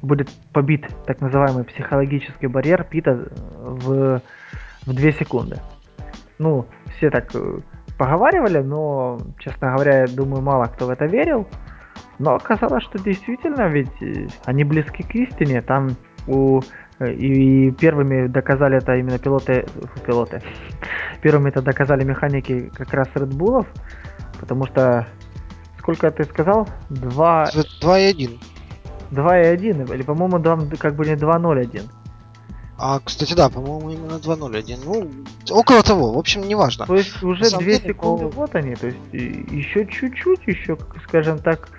[0.01, 4.21] будет побит так называемый психологический барьер Пита в,
[4.85, 5.57] в 2 секунды.
[6.39, 6.65] Ну,
[6.97, 7.59] все так э,
[7.97, 11.47] поговаривали, но, честно говоря, я думаю, мало кто в это верил.
[12.19, 15.61] Но оказалось, что действительно, ведь э, они близки к истине.
[15.61, 15.91] Там
[16.27, 16.61] у
[16.99, 19.65] э, и первыми доказали это именно пилоты,
[20.05, 20.41] пилоты.
[21.21, 23.67] Первыми это доказали механики как раз Red Bullов,
[24.39, 25.07] потому что
[25.83, 26.67] сколько ты сказал?
[26.89, 27.51] 2...
[27.81, 28.39] 2,1.
[29.11, 31.83] 2,1, или, по-моему, там как бы не 2,01.
[32.77, 34.79] А, кстати, да, по-моему, именно 2.0.1.
[34.85, 35.11] Ну,
[35.55, 36.85] около того, в общем, неважно.
[36.87, 38.35] То есть уже 2 деле, секунды, по...
[38.41, 41.69] вот они, то есть еще чуть-чуть, еще, скажем так,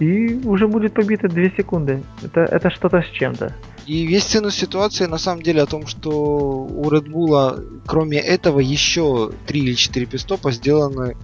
[0.00, 2.02] и уже будет побито 2 секунды.
[2.22, 3.54] Это, это что-то с чем-то.
[3.86, 8.60] И весь цену ситуации на самом деле о том, что у Red Bull, кроме этого,
[8.60, 11.16] еще 3 или 4 пистопа сделаны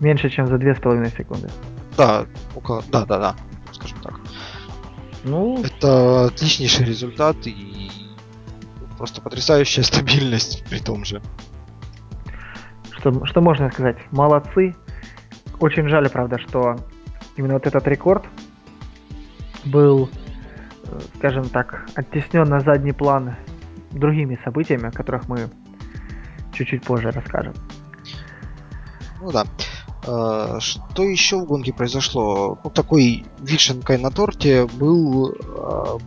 [0.00, 1.48] Меньше, чем за 2,5 секунды.
[1.96, 3.36] Да, около, да, да, да,
[3.72, 4.20] скажем так.
[5.24, 7.90] Ну, это отличнейший результат и
[8.96, 11.20] просто потрясающая стабильность при том же.
[12.92, 13.96] Что, что можно сказать?
[14.10, 14.74] Молодцы.
[15.58, 16.76] Очень жаль, правда, что
[17.36, 18.24] именно вот этот рекорд
[19.64, 20.10] был,
[20.84, 23.36] э, скажем так, оттеснен на задний план
[23.90, 25.50] другими событиями, о которых мы
[26.52, 27.54] чуть-чуть позже расскажем.
[29.20, 29.44] Ну да.
[30.06, 32.58] Э, что еще в гонке произошло?
[32.62, 35.98] Ну, такой вишенкой на торте был э,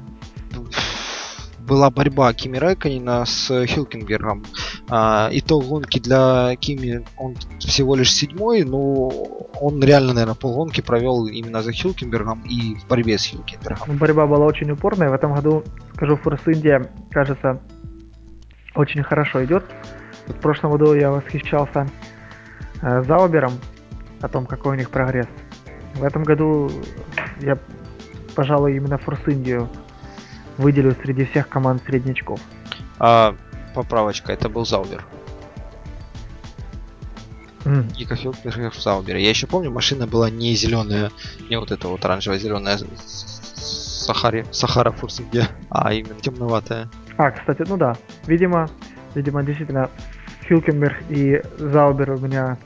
[1.67, 4.43] была борьба Кими Райконина с Хилкингером.
[4.89, 9.07] А, итог гонки для Кими он всего лишь седьмой, но
[9.59, 13.87] он реально, наверное, полгонки провел именно за Хилкенбергом и в борьбе с Хилкенбергом.
[13.87, 15.09] Ну, борьба была очень упорная.
[15.09, 17.61] В этом году, скажу, Форс Индия, кажется,
[18.75, 19.63] очень хорошо идет.
[20.27, 21.87] В прошлом году я восхищался
[22.81, 23.53] э, Заубером,
[24.23, 25.27] о том, какой у них прогресс.
[25.95, 26.71] В этом году
[27.41, 27.57] я,
[28.35, 29.69] пожалуй, именно Форс Индию
[30.57, 32.39] выделю среди всех команд среднячков.
[32.99, 33.35] А,
[33.75, 35.05] поправочка, это был Заубер.
[37.65, 39.21] М, Гика Хилкберг в Заубере.
[39.21, 41.11] Я еще помню, машина была не зеленая,
[41.49, 46.89] не вот эта вот оранжевая зеленая Сахари, Сахара Фурсинге, а именно темноватая.
[47.17, 48.69] А, кстати, ну да, видимо,
[49.15, 49.89] видимо, действительно,
[50.47, 52.57] Хилкенберг и Заубер у меня,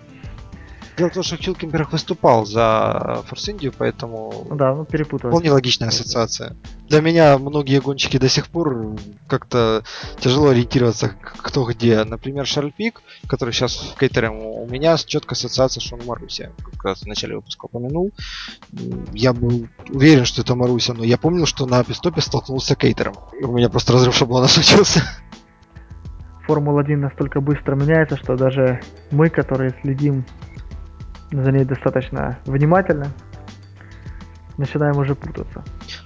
[0.97, 5.29] Дело в том, что Хилкенберг выступал за Форс Индию, поэтому ну да, ну перепутал.
[5.29, 6.55] вполне логичная ассоциация.
[6.89, 8.95] Для меня многие гонщики до сих пор
[9.27, 9.83] как-то
[10.19, 12.03] тяжело ориентироваться, кто где.
[12.03, 16.51] Например, Шарль Пик, который сейчас в Кейтере, у меня четкая ассоциация, что он Маруся.
[16.73, 18.11] Как раз в начале выпуска упомянул.
[19.13, 23.13] Я был уверен, что это Маруся, но я помнил, что на пистопе столкнулся с Кейтером.
[23.39, 25.03] И у меня просто разрыв шаблона случился.
[26.47, 28.81] Формула-1 настолько быстро меняется, что даже
[29.11, 30.25] мы, которые следим
[31.31, 33.11] за ней достаточно внимательно,
[34.57, 35.63] начинаем уже путаться.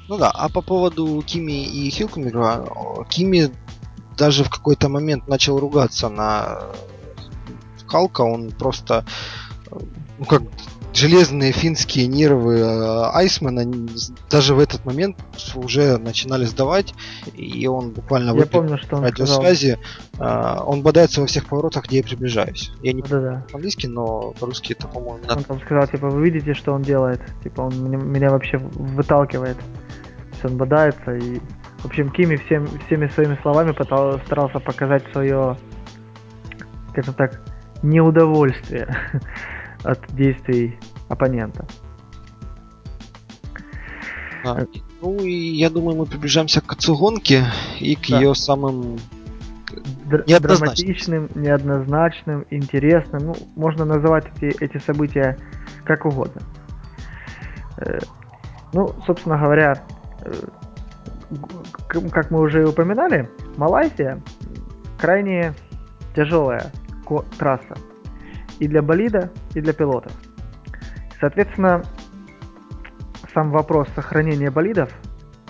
[0.07, 3.51] Ну да, а по поводу Кими и Хилкенберга, о, Кими
[4.17, 6.63] даже в какой-то момент начал ругаться на
[7.87, 9.05] Халка, он просто,
[10.17, 10.43] ну как,
[10.93, 13.03] железные финские нервы э,
[13.95, 15.17] с- даже в этот момент
[15.55, 16.93] уже начинали сдавать,
[17.33, 19.77] и он буквально Я выпил помню, что он радиосвязи,
[20.19, 22.71] э, он бодается во всех поворотах, где я приближаюсь.
[22.81, 23.45] Я не Да-да.
[23.51, 27.21] по-английски, но по-русски это, по-моему, именно Он там сказал, типа, вы видите, что он делает?
[27.43, 29.57] Типа, он меня, вообще выталкивает.
[29.57, 29.63] То
[30.31, 31.39] есть он бодается и...
[31.79, 35.57] В общем, Кими всем, всеми своими словами пытал- старался показать свое,
[36.91, 37.41] скажем так,
[37.81, 38.87] неудовольствие
[39.83, 40.77] от действий
[41.09, 41.65] оппонента.
[44.43, 44.65] Да.
[45.01, 47.43] Ну и я думаю, мы приближаемся к концу гонки
[47.79, 48.19] и к Да.
[48.19, 48.97] ее самым
[50.05, 50.39] Др- Неоднозначно.
[50.75, 53.27] драматичным, неоднозначным, интересным.
[53.27, 55.37] Ну, можно называть эти, эти события
[55.85, 56.41] как угодно.
[57.77, 57.99] Э,
[58.73, 59.85] Ну, собственно говоря,
[60.21, 60.33] э,
[62.11, 64.21] как мы уже и упоминали, Малайзия
[64.97, 65.53] крайне
[66.15, 66.71] тяжелая
[67.37, 67.75] трасса
[68.61, 70.13] и для болида, и для пилотов.
[71.19, 71.81] Соответственно,
[73.33, 74.93] сам вопрос сохранения болидов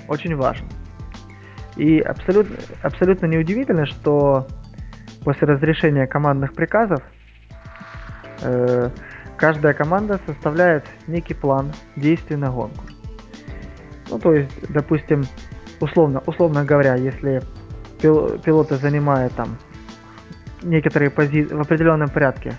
[0.07, 0.65] очень важен.
[1.75, 4.47] И абсолютно, абсолютно неудивительно, что
[5.25, 7.01] после разрешения командных приказов
[8.43, 8.89] э,
[9.35, 12.85] каждая команда составляет некий план действий на гонку.
[14.09, 15.23] Ну, то есть, допустим,
[15.81, 17.41] условно, условно говоря, если
[18.01, 19.57] пил- пилоты занимают там
[20.63, 22.53] некоторые позиции в определенном порядке,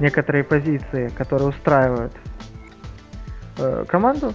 [0.00, 2.12] некоторые позиции, которые устраивают
[3.58, 4.34] э, команду,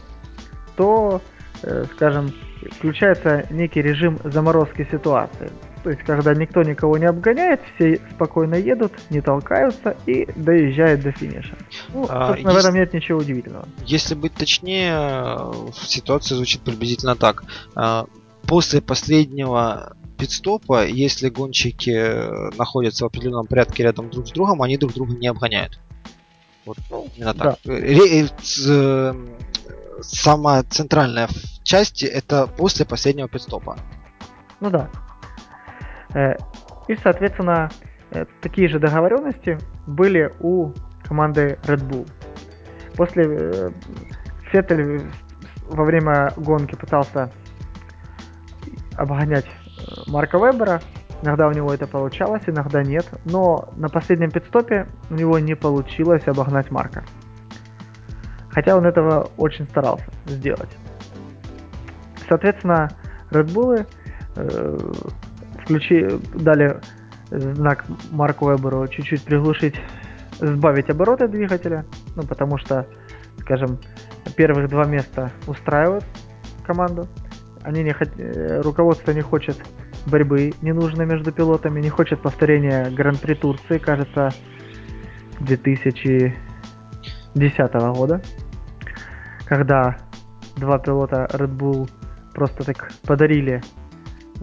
[0.76, 1.22] то,
[1.64, 2.34] э, скажем,
[2.78, 5.52] включается некий режим заморозки ситуации.
[5.84, 11.12] То есть, когда никто никого не обгоняет, все спокойно едут, не толкаются и доезжают до
[11.12, 11.56] финиша.
[11.94, 13.68] Ну, А, собственно, в этом нет ничего удивительного.
[13.86, 17.44] Если быть точнее, э, ситуация звучит приблизительно так.
[17.76, 18.06] Э,
[18.48, 24.78] После последнего пидстопа, если гонщики э, находятся в определенном порядке рядом друг с другом, они
[24.78, 25.80] друг друга не обгоняют.
[26.66, 27.58] Вот Ну, именно так.
[27.66, 28.28] Э, ре- э,
[28.68, 29.14] э,
[30.02, 33.78] Самая центральная в части это после последнего пидстопа.
[34.60, 34.90] Ну да.
[36.88, 37.70] И, соответственно,
[38.42, 40.74] такие же договоренности были у
[41.04, 42.10] команды Red Bull.
[42.96, 43.72] После
[44.52, 45.10] Феттель
[45.70, 47.32] во время гонки пытался
[48.98, 49.46] обгонять
[50.08, 50.82] Марка Вебера.
[51.22, 53.06] Иногда у него это получалось, иногда нет.
[53.26, 57.04] Но на последнем пидстопе у него не получилось обогнать Марка.
[58.50, 60.70] Хотя он этого очень старался сделать.
[62.28, 62.90] Соответственно,
[63.32, 63.86] Red Bull
[64.36, 64.78] э,
[65.64, 66.80] включи, дали
[67.30, 69.76] знак Марку Веберу чуть-чуть приглушить,
[70.40, 72.88] сбавить обороты двигателя, ну потому что,
[73.42, 73.80] скажем,
[74.36, 76.06] первых два места устраивают
[76.66, 77.08] команду.
[77.66, 79.58] Они не хот- э, руководство не хочет
[80.06, 84.30] борьбы ненужной между пилотами, не хочет повторения Гран-при Турции, кажется,
[85.40, 88.22] 2010 года,
[89.46, 89.98] когда
[90.58, 91.90] два пилота Red Bull
[92.36, 93.64] просто так подарили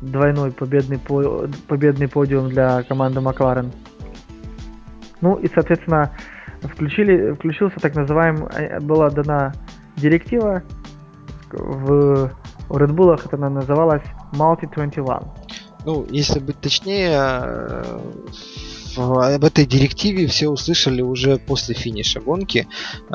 [0.01, 3.71] двойной победный, по- победный подиум для команды Макларен.
[5.21, 6.11] Ну и, соответственно,
[6.63, 9.53] включили, включился так называемый, э, была дана
[9.97, 10.65] директива
[11.53, 12.33] в
[12.73, 15.21] у Red Bull это она называлась Multi 21.
[15.85, 17.99] Ну, если быть точнее, э,
[18.97, 22.67] в- об этой директиве все услышали уже после финиша гонки,
[23.11, 23.15] э,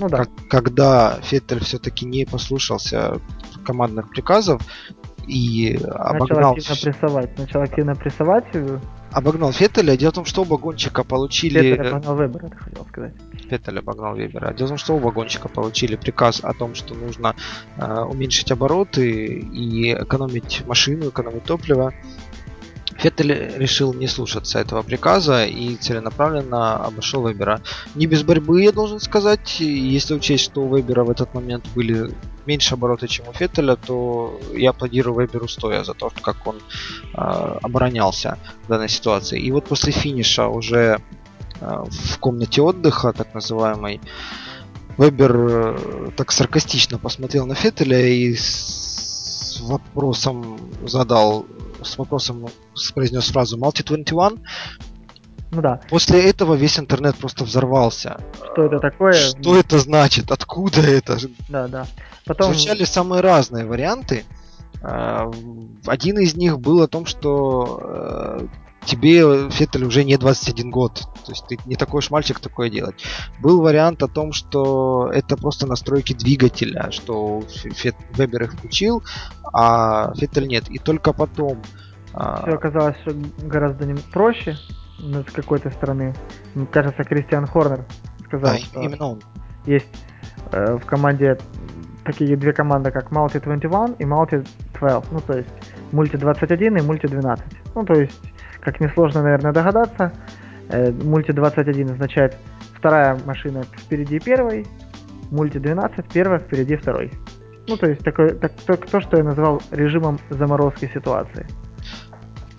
[0.00, 0.24] Ну да.
[0.48, 3.18] когда Феттель все-таки не послушался
[3.64, 4.60] командных приказов
[5.28, 7.38] и Начал обогнал активно прессовать.
[7.38, 8.44] Начал активно прессовать.
[9.10, 9.96] Э, обогнал Феттеля.
[9.96, 11.60] Дело в том, что оба гонщика получили...
[11.60, 13.14] Феттель обогнал Вебера, ты хотел сказать.
[13.48, 14.52] Феттель обогнал Вебера.
[14.54, 17.34] Дело в том, что оба гонщика получили приказ о том, что нужно
[17.76, 21.92] э, уменьшить обороты и экономить машину, экономить топливо.
[23.00, 27.62] Феттель решил не слушаться этого приказа и целенаправленно обошел Вебера.
[27.94, 29.58] Не без борьбы, я должен сказать.
[29.60, 32.10] Если учесть, что у Вебера в этот момент были
[32.44, 37.58] меньше обороты, чем у Феттеля, то я аплодирую Веберу стоя за то, как он э,
[37.62, 39.40] оборонялся в данной ситуации.
[39.40, 41.00] И вот после финиша уже
[41.60, 44.00] э, в комнате отдыха, так называемой,
[44.98, 51.46] Вебер э, так саркастично посмотрел на Феттеля и с вопросом задал
[51.82, 52.48] с вопросом
[52.94, 54.40] произнес фразу Multi-21.
[55.52, 55.80] Ну да.
[55.88, 58.20] После этого весь интернет просто взорвался.
[58.52, 59.12] Что это такое?
[59.12, 60.30] Что это значит?
[60.30, 61.18] Откуда это?
[61.48, 61.86] Да, да.
[62.24, 62.54] Потом...
[62.54, 64.24] Звучали самые разные варианты.
[64.82, 65.30] А,
[65.86, 68.46] один из них был о том, что э,
[68.86, 71.00] тебе, Феттель, уже не 21 год.
[71.26, 73.02] То есть ты не такой уж мальчик такое делать.
[73.40, 77.42] Был вариант о том, что это просто настройки двигателя, что
[78.16, 79.02] Вебер их включил,
[79.52, 80.68] а Феттель нет.
[80.68, 81.62] И только потом...
[82.14, 82.98] А, Все оказалось
[83.42, 84.56] гораздо проще
[84.98, 86.14] с какой-то стороны.
[86.54, 87.84] Мне кажется, Кристиан Хорнер
[88.26, 89.20] сказал, да, что именно он.
[89.64, 89.88] есть
[90.52, 91.38] э, в команде
[92.04, 94.46] такие две команды, как Multi 21 и Multi
[94.78, 95.12] 12.
[95.12, 95.50] Ну, то есть
[95.92, 97.44] Multi 21 и Multi 12.
[97.74, 98.20] Ну, то есть
[98.60, 100.12] как несложно, наверное, догадаться,
[101.04, 102.36] мульти 21 означает
[102.76, 104.66] вторая машина впереди первой,
[105.30, 107.10] мульти 12 первая впереди второй.
[107.68, 111.46] Ну, то есть такой, так, то, то, что я назвал режимом заморозки ситуации.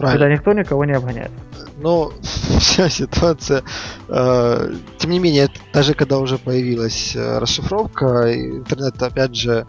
[0.02, 0.26] Правильно.
[0.26, 1.32] Когда никто никого не обгоняет.
[1.78, 2.12] Но
[2.60, 3.64] вся ситуация,
[4.10, 9.68] э, тем не менее, даже когда уже появилась э, расшифровка, интернет опять же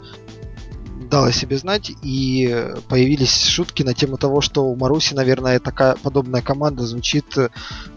[1.10, 6.40] дала себе знать, и появились шутки на тему того, что у Маруси, наверное, такая подобная
[6.40, 7.50] команда звучит uh,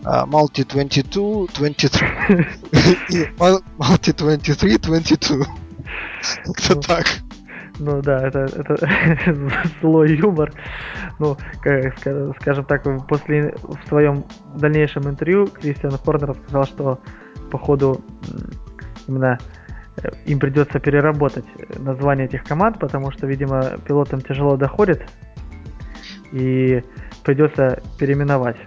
[0.04, 5.46] Multi 22 23 Multi 23 22.
[6.44, 7.06] Как-то так.
[7.80, 8.78] Ну да, это, это
[9.82, 10.52] злой юмор.
[11.20, 11.98] Ну, как,
[12.42, 14.24] скажем так, после в своем
[14.56, 17.00] дальнейшем интервью Кристиан Хорнер сказал, что
[17.52, 18.02] по ходу
[19.08, 19.38] именно
[20.02, 21.46] Э, им придется переработать
[21.80, 25.06] название этих команд, потому что, видимо, пилотам тяжело доходит,
[26.32, 26.84] и
[27.24, 28.58] придется переименовать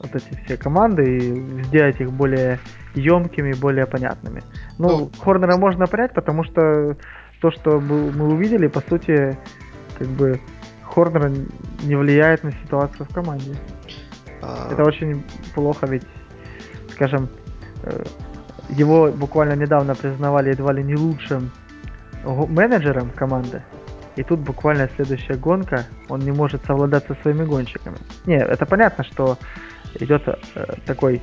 [0.00, 2.58] вот эти все команды и сделать их более
[2.94, 4.42] емкими, более понятными.
[4.78, 6.96] Ну, ну Хорнера можно понять, потому что
[7.44, 9.36] то, что мы увидели, по сути,
[9.98, 10.40] как бы
[10.82, 11.30] Хорнер
[11.82, 13.54] не влияет на ситуацию в команде.
[14.40, 14.72] А...
[14.72, 15.22] Это очень
[15.54, 16.06] плохо, ведь,
[16.92, 17.28] скажем,
[17.82, 18.02] э,
[18.70, 21.50] его буквально недавно признавали едва ли не лучшим
[22.24, 23.62] менеджером команды.
[24.16, 27.98] И тут буквально следующая гонка, он не может совладать со своими гонщиками.
[28.24, 29.36] Не, это понятно, что
[30.00, 31.20] идет э, такой,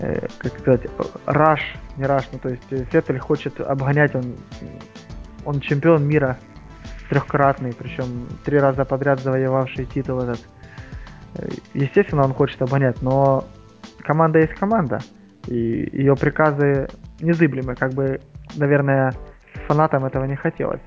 [0.00, 0.80] э, как сказать,
[1.26, 1.60] раш,
[1.96, 4.34] не раш, ну то есть Феттель хочет обгонять, он,
[5.44, 6.38] он чемпион мира
[7.08, 10.40] трехкратный, причем три раза подряд завоевавший титул этот.
[11.34, 13.44] Э, естественно, он хочет обгонять, но
[14.02, 15.00] команда есть команда
[15.46, 16.88] и ее приказы
[17.20, 18.20] незыблемы, как бы,
[18.56, 19.14] наверное,
[19.66, 20.80] фанатам этого не хотелось.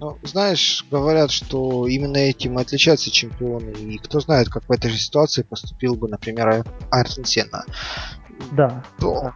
[0.00, 3.70] Ну, знаешь, говорят, что именно этим и отличаются чемпионы.
[3.70, 7.64] И кто знает, как в этой же ситуации поступил бы, например, Айртон Сенна.
[8.50, 8.82] Да.
[8.98, 9.32] То,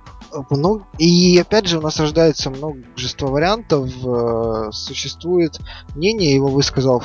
[0.50, 3.90] ну, и опять же у нас рождается множество вариантов.
[4.04, 5.58] Э, существует
[5.94, 7.02] мнение, его высказал,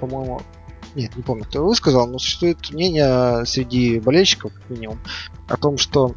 [0.00, 0.40] по-моему,
[0.94, 4.98] нет, не помню, кто его высказал, но существует мнение среди болельщиков, как минимум,
[5.48, 6.14] о том, что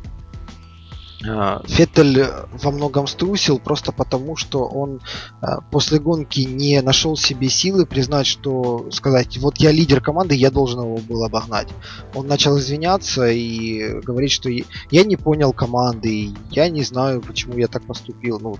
[1.65, 2.25] Феттель
[2.61, 5.01] во многом струсил просто потому, что он
[5.41, 10.51] а, после гонки не нашел себе силы признать, что сказать, вот я лидер команды, я
[10.51, 11.69] должен его был обогнать.
[12.13, 17.67] Он начал извиняться и говорить, что я не понял команды, я не знаю, почему я
[17.67, 18.39] так поступил.
[18.39, 18.57] Ну,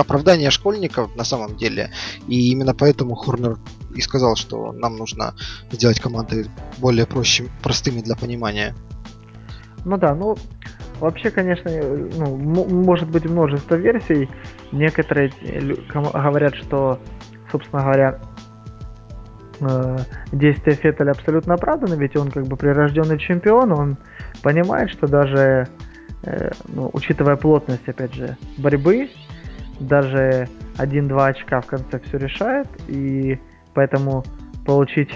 [0.00, 1.90] оправдание школьников на самом деле.
[2.28, 3.58] И именно поэтому Хорнер
[3.94, 5.34] и сказал, что нам нужно
[5.70, 8.74] сделать команды более проще, простыми для понимания.
[9.84, 10.36] Ну да, ну
[11.00, 12.36] Вообще, конечно, ну,
[12.68, 14.30] может быть множество версий.
[14.72, 15.30] Некоторые
[16.02, 16.98] говорят, что,
[17.52, 18.18] собственно говоря,
[19.60, 19.96] э,
[20.32, 23.96] действия Феттеля абсолютно оправданы, ведь он как бы прирожденный чемпион, он
[24.42, 25.68] понимает, что даже,
[26.22, 29.10] э, ну, учитывая плотность, опять же, борьбы,
[29.78, 33.38] даже 1-2 очка в конце все решает, и
[33.74, 34.24] поэтому
[34.64, 35.10] получить,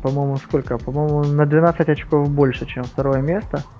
[0.00, 0.78] по-моему, сколько?
[0.78, 3.64] По-моему, на 12 очков больше, чем второе место–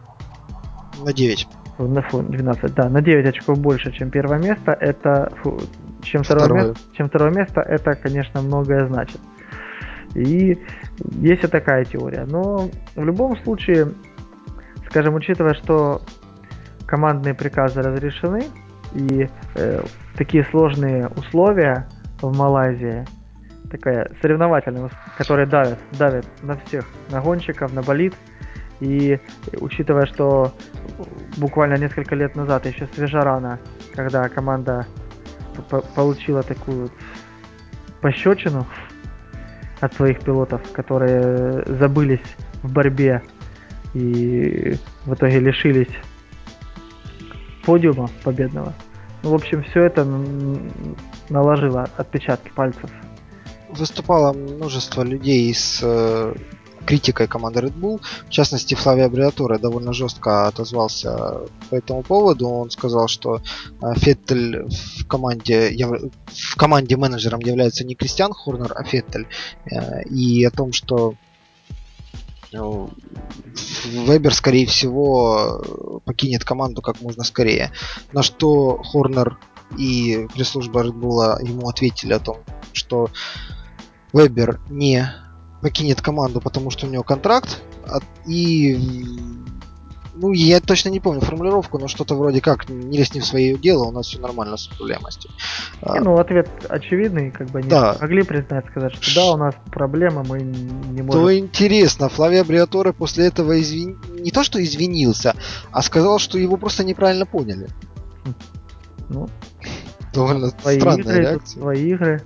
[1.05, 1.49] на 9.
[1.79, 4.73] На фу, 12, да, на 9 очков больше, чем первое место.
[4.73, 5.59] Это, фу,
[6.03, 6.69] чем, второе, второе.
[6.69, 9.21] Место, чем второе место, это, конечно, многое значит.
[10.15, 10.59] И
[11.21, 12.25] есть и такая теория.
[12.27, 13.93] Но в любом случае,
[14.91, 16.03] скажем, учитывая, что
[16.87, 18.45] командные приказы разрешены,
[18.95, 19.83] и э,
[20.17, 21.89] такие сложные условия
[22.21, 23.05] в Малайзии,
[23.71, 28.15] такая соревновательная, которая давит, давит на всех, на гонщиков, на болид.
[28.81, 29.19] И
[29.61, 30.53] учитывая, что
[31.37, 33.59] буквально несколько лет назад, еще свежа рана,
[33.95, 34.87] когда команда
[35.95, 36.91] получила такую
[38.01, 38.67] пощечину
[39.81, 43.23] от своих пилотов, которые забылись в борьбе
[43.95, 45.91] и в итоге лишились
[47.65, 48.73] подиума победного.
[49.23, 50.07] Ну, в общем, все это
[51.29, 52.91] наложило отпечатки пальцев.
[53.71, 56.35] Выступало множество людей с э,
[56.89, 58.01] критикой команды Red Bull.
[58.27, 62.49] В частности, Флавия Бриатура довольно жестко отозвался по этому поводу.
[62.49, 63.43] Он сказал, что
[63.83, 64.67] э, Феттель
[64.99, 65.77] в команде,
[66.27, 69.27] в команде менеджером является не Кристиан Хорнер, а Феттель.
[69.71, 71.15] Э, и о том, что
[72.53, 72.89] ну,
[73.85, 77.71] Вебер, скорее всего, покинет команду как можно скорее.
[78.13, 79.39] На что Хорнер
[79.77, 82.39] и пресс-служба Red Bull ему ответили о том,
[82.73, 83.11] что
[84.15, 85.07] Вебер не
[85.61, 87.63] покинет команду, потому что у него контракт.
[88.27, 88.77] И
[90.21, 93.57] ну, я точно не помню формулировку, но что-то вроде как не лезь не в свое
[93.57, 95.31] дело, у нас все нормально с управляемостью.
[95.93, 97.97] Не, ну, ответ очевидный, как бы они да.
[98.01, 101.23] могли признать, сказать, что да, у нас проблема, мы не можем...
[101.23, 103.99] То интересно, Флавия Бриаторе после этого извин...
[104.19, 105.37] не то, что извинился,
[105.71, 107.69] а сказал, что его просто неправильно поняли.
[109.09, 109.29] Ну,
[110.13, 111.61] довольно странная игры, реакция.
[111.61, 112.23] Свои игры.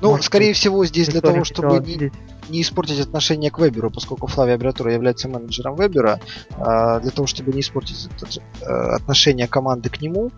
[0.00, 2.10] Ну, Может, скорее всего, здесь для того, чтобы не,
[2.48, 6.20] не испортить отношение к Веберу, поскольку Флавия Абриатура является менеджером Вебера,
[6.56, 8.08] а, для того, чтобы не испортить
[8.62, 10.30] э, отношение команды к нему,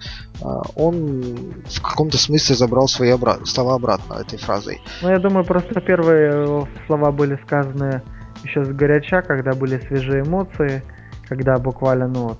[0.43, 1.23] а, он
[1.67, 4.81] в каком-то смысле забрал свои обра- слова обратно этой фразой.
[5.03, 8.03] Ну, я думаю, просто первые слова были сказаны
[8.45, 10.83] еще с горяча, когда были свежие эмоции,
[11.29, 12.39] когда буквально, ну, вот,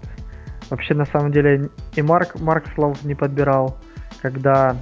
[0.71, 3.79] вообще на самом деле и Марк, Марк слов не подбирал,
[4.23, 4.77] когда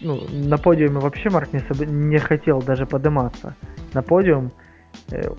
[0.00, 3.54] ну, на подиуме вообще Марк не, не хотел даже подниматься
[3.94, 4.52] на подиум.
[5.10, 5.30] Э,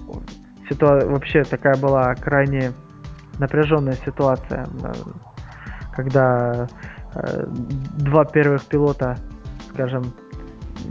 [0.70, 2.72] ситуа вообще такая была крайне
[3.40, 4.68] напряженная ситуация,
[5.94, 6.68] когда
[7.16, 7.46] э,
[7.98, 9.18] два первых пилота,
[9.74, 10.14] скажем,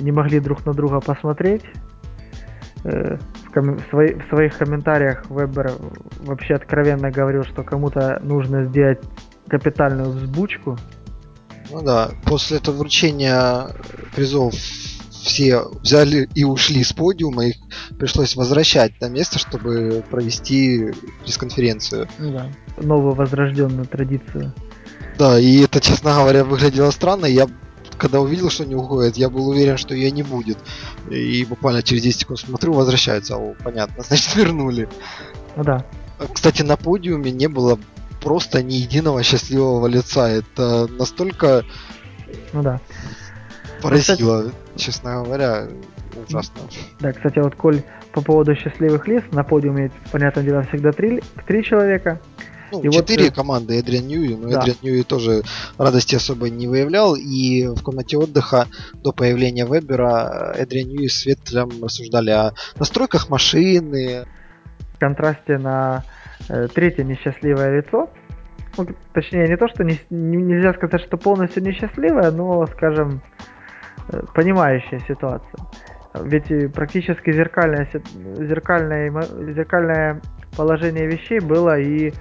[0.01, 1.65] не могли друг на друга посмотреть.
[2.85, 5.73] Э, в, ком- в, свои- в своих комментариях Вебер
[6.21, 9.01] вообще откровенно говорил, что кому-то нужно сделать
[9.49, 10.77] капитальную взбучку
[11.71, 13.69] ну да, после этого вручения
[14.15, 14.55] призов
[15.11, 17.57] все взяли и ушли с подиума, их
[17.99, 20.93] пришлось возвращать на место, чтобы провести
[21.23, 22.09] пресс-конференцию.
[22.19, 24.55] Ну да, новую возрожденную традицию.
[25.19, 27.27] Да, и это, честно говоря, выглядело странно.
[27.27, 27.49] Я
[27.99, 30.59] когда увидел, что они уходят, я был уверен, что ее не будет.
[31.11, 33.37] И буквально через 10 секунд смотрю, возвращаются.
[33.37, 34.89] О, понятно, значит вернули.
[35.57, 35.85] Ну да.
[36.33, 37.79] Кстати, на подиуме не было
[38.21, 40.29] просто ни единого счастливого лица.
[40.29, 41.65] Это настолько
[42.53, 42.81] ну да.
[43.83, 45.69] поразило, кстати, честно говоря,
[46.27, 46.61] ужасно.
[47.01, 51.63] Да, кстати, вот Коль по поводу счастливых лиц, на подиуме, понятное дело, всегда три, три
[51.63, 52.21] человека.
[52.71, 54.61] Ну, и четыре вот, э, команды Эдриан Ньюи, но да.
[54.61, 55.43] Эдриан Ньюи тоже
[55.79, 58.67] радости особо не выявлял, и в комнате отдыха
[59.03, 64.27] до появления Вебера Эдриан Ньюи с Ветлем рассуждали о настройках машины.
[64.95, 66.18] В контрасте на Э,
[66.49, 68.09] третье несчастливое лицо.
[68.77, 73.21] Ну, точнее, не то, что не, нельзя сказать, что полностью несчастливое, но, скажем,
[74.09, 75.59] э, понимающая ситуацию.
[76.23, 77.89] Ведь практически зеркальное,
[78.39, 79.11] зеркальное,
[79.53, 80.21] зеркальное
[80.57, 82.13] положение вещей было и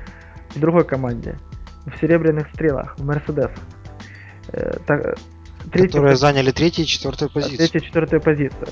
[0.50, 1.38] в другой команде.
[1.86, 3.52] В серебряных стрелах, в Мерседес.
[4.52, 4.72] Э,
[5.72, 7.58] третий, Которые заняли третью и четвертую позицию.
[7.58, 8.68] Третью и четвертую позицию.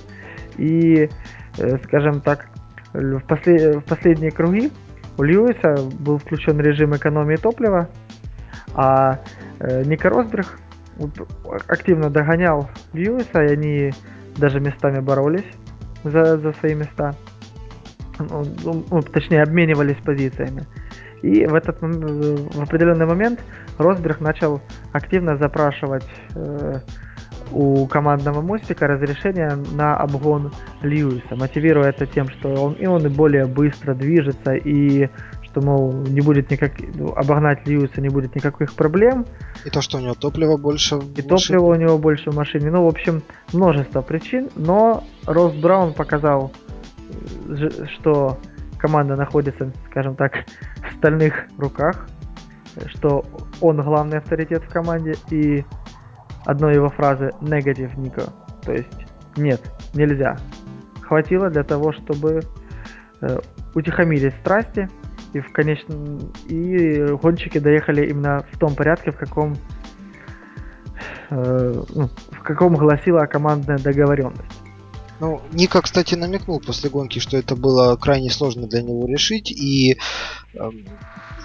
[0.57, 1.09] И,
[1.83, 2.47] скажем так,
[2.93, 4.71] в, послед, в последние круги
[5.18, 7.89] у Льюиса был включен режим экономии топлива,
[8.74, 9.20] а
[9.59, 10.59] э, Ника Росберг
[11.68, 13.93] активно догонял Льюиса, и они
[14.38, 15.45] даже местами боролись
[16.03, 17.16] за, за свои места.
[18.20, 20.66] Ну, ну, ну точнее, обменивались позициями.
[21.22, 23.39] И в этот в определенный момент
[23.78, 24.61] Росберг начал
[24.91, 26.80] активно запрашивать э,
[27.51, 33.09] у командного мостика разрешение на обгон Льюиса, мотивируя это тем, что он и он и
[33.09, 35.09] более быстро движется, и
[35.43, 39.25] что, мол, не будет никак, ну, обогнать Льюиса не будет никаких проблем.
[39.63, 40.99] И то, что у него топлива больше.
[41.15, 42.69] И топлива у него больше в машине.
[42.69, 43.23] Ну, в общем,
[43.53, 46.51] множество причин, но Росс Браун показал,
[47.95, 48.37] что
[48.77, 50.45] команда находится, скажем так,
[50.91, 52.07] в стальных руках,
[52.87, 53.23] что
[53.61, 55.63] он главный авторитет в команде, и
[56.45, 58.33] одной его фразы негатив Нико.
[58.63, 59.61] То есть нет,
[59.93, 60.37] нельзя.
[61.01, 62.41] хватило для того, чтобы
[63.21, 63.39] э,
[63.73, 64.89] утихомирить страсти
[65.33, 69.57] и в конечном и гонщики доехали именно в том порядке, в каком
[71.29, 74.41] э, ну, в каком гласила командная договоренность.
[75.19, 79.97] Ну, Ника, кстати, намекнул после гонки, что это было крайне сложно для него решить, и,
[80.53, 80.71] э,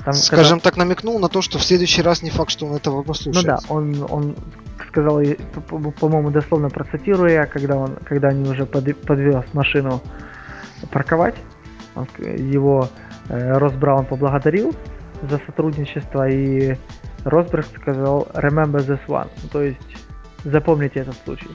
[0.04, 0.70] Там, скажем когда...
[0.70, 3.64] так, намекнул на то, что в следующий раз не факт, что он этого послушается.
[3.68, 4.36] Ну да, он, он
[4.88, 5.20] сказал,
[6.00, 10.00] по-моему, дословно процитируя, когда, он, когда они уже под, подвез машину
[10.90, 11.36] парковать,
[11.94, 12.88] он, его
[13.28, 14.74] э, Рос Браун поблагодарил
[15.22, 16.76] за сотрудничество, и
[17.24, 19.96] Росберг сказал «remember this one», ну, то есть
[20.44, 21.50] запомните этот случай.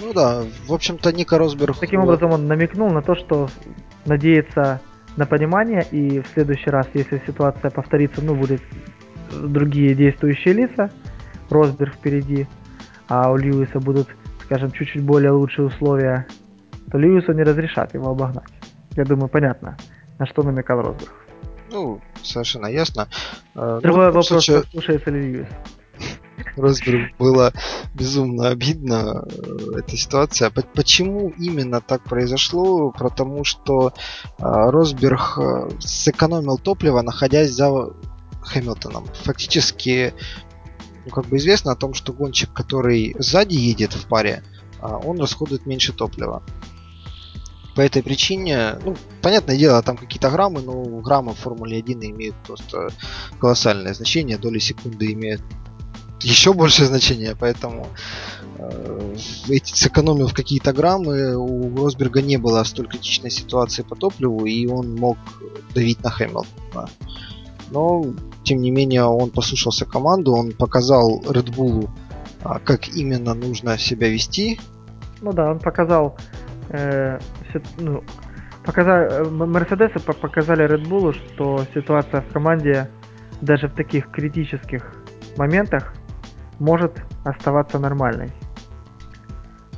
[0.00, 1.78] Ну да, в общем-то Ника Росберг...
[1.78, 3.48] Таким образом он намекнул на то, что
[4.06, 4.80] надеется
[5.16, 8.62] на понимание, и в следующий раз, если ситуация повторится, ну, будут
[9.30, 10.90] другие действующие лица,
[11.50, 12.46] Росберг впереди,
[13.08, 14.08] а у Льюиса будут,
[14.44, 16.26] скажем, чуть-чуть более лучшие условия,
[16.90, 18.48] то Льюису не разрешат его обогнать.
[18.96, 19.76] Я думаю, понятно,
[20.18, 21.12] на что намекал Росберг.
[21.70, 23.08] Ну, совершенно ясно.
[23.54, 24.62] А, Другой ну, вопрос, случае...
[24.70, 25.48] слушается ли Льюис.
[26.56, 27.52] Росберг было
[27.94, 30.50] безумно обидно э, эта ситуация.
[30.50, 32.90] Почему именно так произошло?
[32.90, 33.92] Потому что
[34.38, 37.90] а, Росберг э, сэкономил топливо, находясь за
[38.42, 39.06] Хэмилтоном.
[39.24, 40.14] Фактически,
[41.04, 44.42] ну, как бы известно о том, что гонщик, который сзади едет в паре,
[44.80, 46.42] а, он расходует меньше топлива.
[47.76, 52.36] По этой причине, ну, понятное дело, там какие-то граммы, но граммы в Формуле 1 имеют
[52.46, 52.88] просто
[53.38, 55.42] колоссальное значение, доли секунды имеют
[56.20, 57.88] еще большее значение, поэтому
[58.58, 59.16] э,
[59.64, 65.16] сэкономив какие-то граммы, у Росберга не было столь критичной ситуации по топливу, и он мог
[65.74, 66.90] давить на Хэмилтона.
[67.70, 68.04] Но,
[68.42, 71.88] тем не менее, он послушался команду, он показал Red Bull,
[72.42, 74.58] а, как именно нужно себя вести.
[75.20, 76.16] Ну да, он показал,
[76.70, 77.18] э,
[77.78, 78.02] ну,
[78.64, 82.90] показал Мерседесы показали Red Bull, что ситуация в команде
[83.40, 84.94] даже в таких критических
[85.36, 85.94] моментах
[86.58, 88.32] может оставаться нормальной,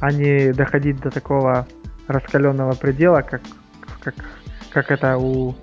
[0.01, 1.67] а не доходить до такого
[2.09, 3.43] раскаленного предела, как,
[4.01, 4.15] как,
[4.71, 5.55] как это у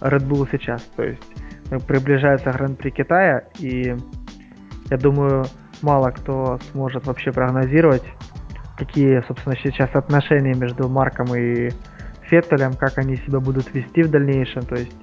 [0.00, 0.82] Red Bull сейчас.
[0.96, 1.35] То есть э,
[1.86, 3.96] приближается Гран-при Китая, и
[4.90, 5.44] я думаю,
[5.82, 8.04] мало кто сможет вообще прогнозировать,
[8.78, 11.70] какие, собственно, сейчас отношения между Марком и
[12.22, 14.96] Феттелем, как они себя будут вести в дальнейшем, то есть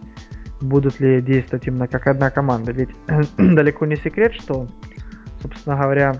[0.61, 2.72] будут ли действовать именно как одна команда.
[2.72, 2.89] Ведь
[3.38, 4.68] далеко не секрет, что
[5.43, 6.16] собственно говоря,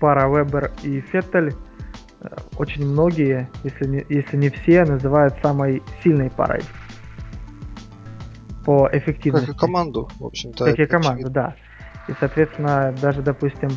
[0.00, 1.54] пара Вебер и Феттель
[2.20, 6.62] э, очень многие, если не, если не все, называют самой сильной парой
[8.64, 9.46] по эффективности.
[9.46, 10.64] Как и команду, в общем-то.
[10.64, 11.56] Как и команду, да.
[12.08, 13.70] И, соответственно, даже, допустим,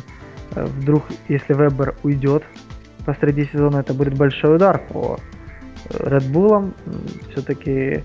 [0.54, 2.42] э, вдруг, если Вебер уйдет
[3.04, 5.18] посреди сезона, это будет большой удар по
[5.88, 6.74] э, Red Bull.
[7.32, 8.04] Все-таки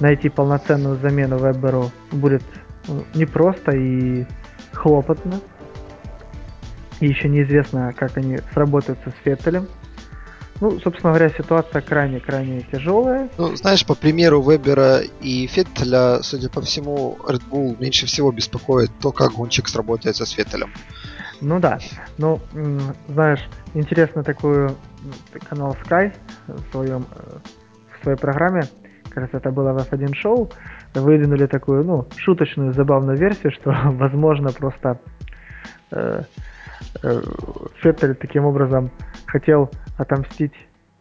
[0.00, 2.42] найти полноценную замену Веберу будет
[2.88, 4.24] ну, непросто и
[4.72, 5.40] хлопотно.
[7.00, 9.66] И еще неизвестно, как они сработаются с Феттелем.
[10.60, 13.28] Ну, собственно говоря, ситуация крайне-крайне тяжелая.
[13.36, 18.90] Ну, знаешь, по примеру Вебера и Феттеля, судя по всему, Red Bull меньше всего беспокоит
[19.00, 20.72] то, как гонщик сработается с Феттелем.
[21.42, 21.78] Ну да,
[22.16, 22.40] ну,
[23.08, 24.74] знаешь, интересно такую
[25.48, 26.14] канал Sky
[26.46, 27.38] в, своем, э,
[27.98, 28.62] в своей программе,
[29.10, 30.50] как раз это было в F1 шоу,
[30.94, 34.98] выдвинули такую, ну, шуточную, забавную версию, что, возможно, просто
[35.90, 36.22] э,
[37.02, 37.22] Э,
[37.82, 38.90] Феттель таким образом
[39.38, 40.54] хотел отомстить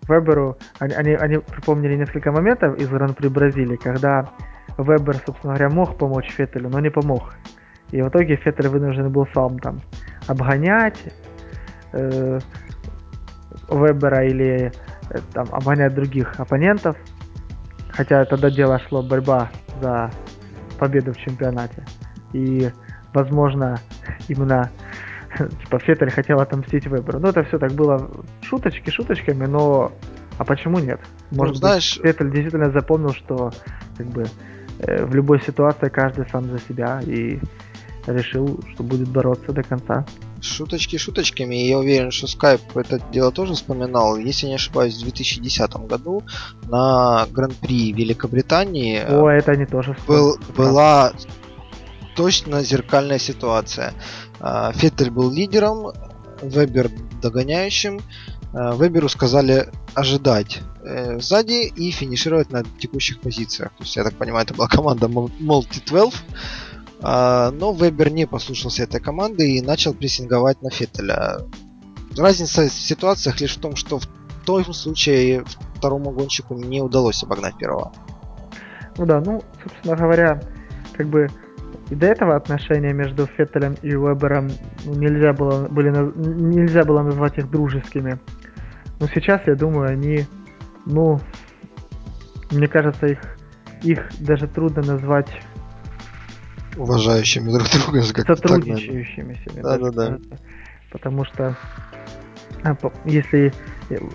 [0.08, 0.58] Веберу.
[0.80, 4.30] Они, они, они припомнили несколько моментов из Гран-при Бразилии, когда
[4.78, 7.34] Вебер, собственно говоря, мог помочь Феттелю, но не помог.
[7.92, 9.82] И в итоге Феттель вынужден был сам там
[10.28, 11.00] обгонять
[11.94, 12.40] э,
[13.70, 14.72] Вебера или
[15.10, 16.98] э, там обгонять других оппонентов.
[17.90, 19.50] Хотя тогда дело шло борьба
[19.82, 20.12] за
[20.78, 21.86] победу в чемпионате.
[22.34, 22.70] И,
[23.14, 23.80] возможно,
[24.28, 24.70] именно
[25.64, 27.20] типа Феттель хотел отомстить Веберу.
[27.20, 28.10] Ну, это все так было
[28.42, 29.92] шуточки шуточками, но
[30.38, 31.00] а почему нет?
[31.32, 31.98] Ну, Может ну, знаешь...
[31.98, 33.52] быть, Феттель действительно запомнил, что
[33.98, 34.26] как бы
[34.80, 37.40] э, в любой ситуации каждый сам за себя и
[38.08, 40.06] решил, что будет бороться до конца.
[40.42, 44.18] Шуточки шуточками, я уверен, что Skype это дело тоже вспоминал.
[44.18, 46.24] Если не ошибаюсь, в 2010 году
[46.68, 51.14] на Гран-при Великобритании О, это они тоже был, была
[52.16, 53.94] точно зеркальная ситуация.
[54.40, 55.92] А, Феттель был лидером,
[56.42, 56.90] Вебер
[57.22, 58.02] догоняющим.
[58.54, 63.72] А, Веберу сказали ожидать э, сзади и финишировать на текущих позициях.
[63.78, 66.14] То есть, я так понимаю, это была команда Multi-12.
[67.02, 71.40] А, но Вебер не послушался этой команды и начал прессинговать на Феттеля.
[72.18, 74.08] Разница в ситуациях лишь в том, что в
[74.46, 75.44] том случае,
[75.76, 77.92] второму гонщику не удалось обогнать первого.
[78.98, 80.42] Ну да, ну, собственно говоря,
[80.94, 81.30] как бы
[81.90, 84.50] и до этого отношения между Феттелем и Вебером
[84.86, 88.20] ну, нельзя было, были, нельзя было назвать их дружескими.
[89.00, 90.26] Но сейчас, я думаю, они,
[90.86, 91.20] ну,
[92.52, 93.20] мне кажется, их,
[93.84, 95.30] их даже трудно назвать
[96.78, 99.62] уважающими друг друга, как сотрудничающими себе.
[99.62, 100.18] Да, да, да.
[100.92, 101.56] Потому что
[102.64, 102.76] а,
[103.06, 103.54] если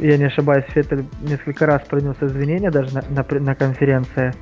[0.00, 4.34] я не ошибаюсь, Феттель несколько раз принес извинения даже на, на, на конференции,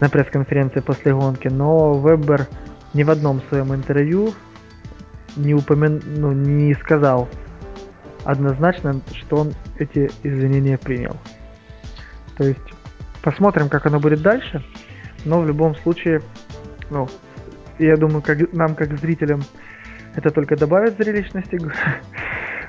[0.00, 2.46] на пресс-конференции после гонки, но Вебер
[2.92, 4.32] ни в одном своем интервью
[5.36, 5.88] не упомя...
[5.88, 7.28] ну, не сказал
[8.24, 11.16] однозначно, что он эти извинения принял.
[12.36, 12.74] То есть
[13.22, 14.64] посмотрим, как оно будет дальше,
[15.24, 16.22] но в любом случае,
[16.90, 17.08] ну,
[17.78, 19.42] я думаю, как нам, как зрителям,
[20.14, 21.58] это только добавит зрелищности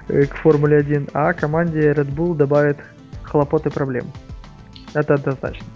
[0.08, 2.78] к Формуле 1, а команде Red Bull добавит
[3.24, 4.06] хлопот и проблем.
[4.94, 5.68] Это однозначно.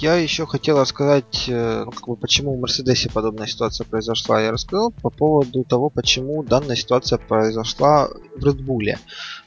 [0.00, 4.40] Я еще хотел рассказать, э, ну, как бы, почему в Мерседесе подобная ситуация произошла.
[4.40, 8.98] Я рассказал по поводу того, почему данная ситуация произошла в Red.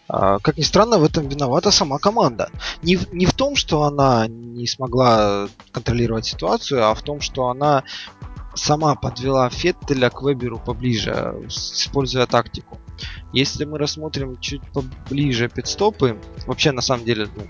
[0.08, 2.52] А, как ни странно, в этом виновата сама команда.
[2.84, 7.48] Не в, не в том, что она не смогла контролировать ситуацию, а в том, что
[7.48, 7.84] она
[8.54, 12.78] сама подвела Феттеля к Веберу поближе, используя тактику.
[13.34, 17.42] Если мы рассмотрим чуть поближе пидстопы, вообще на самом деле, ну,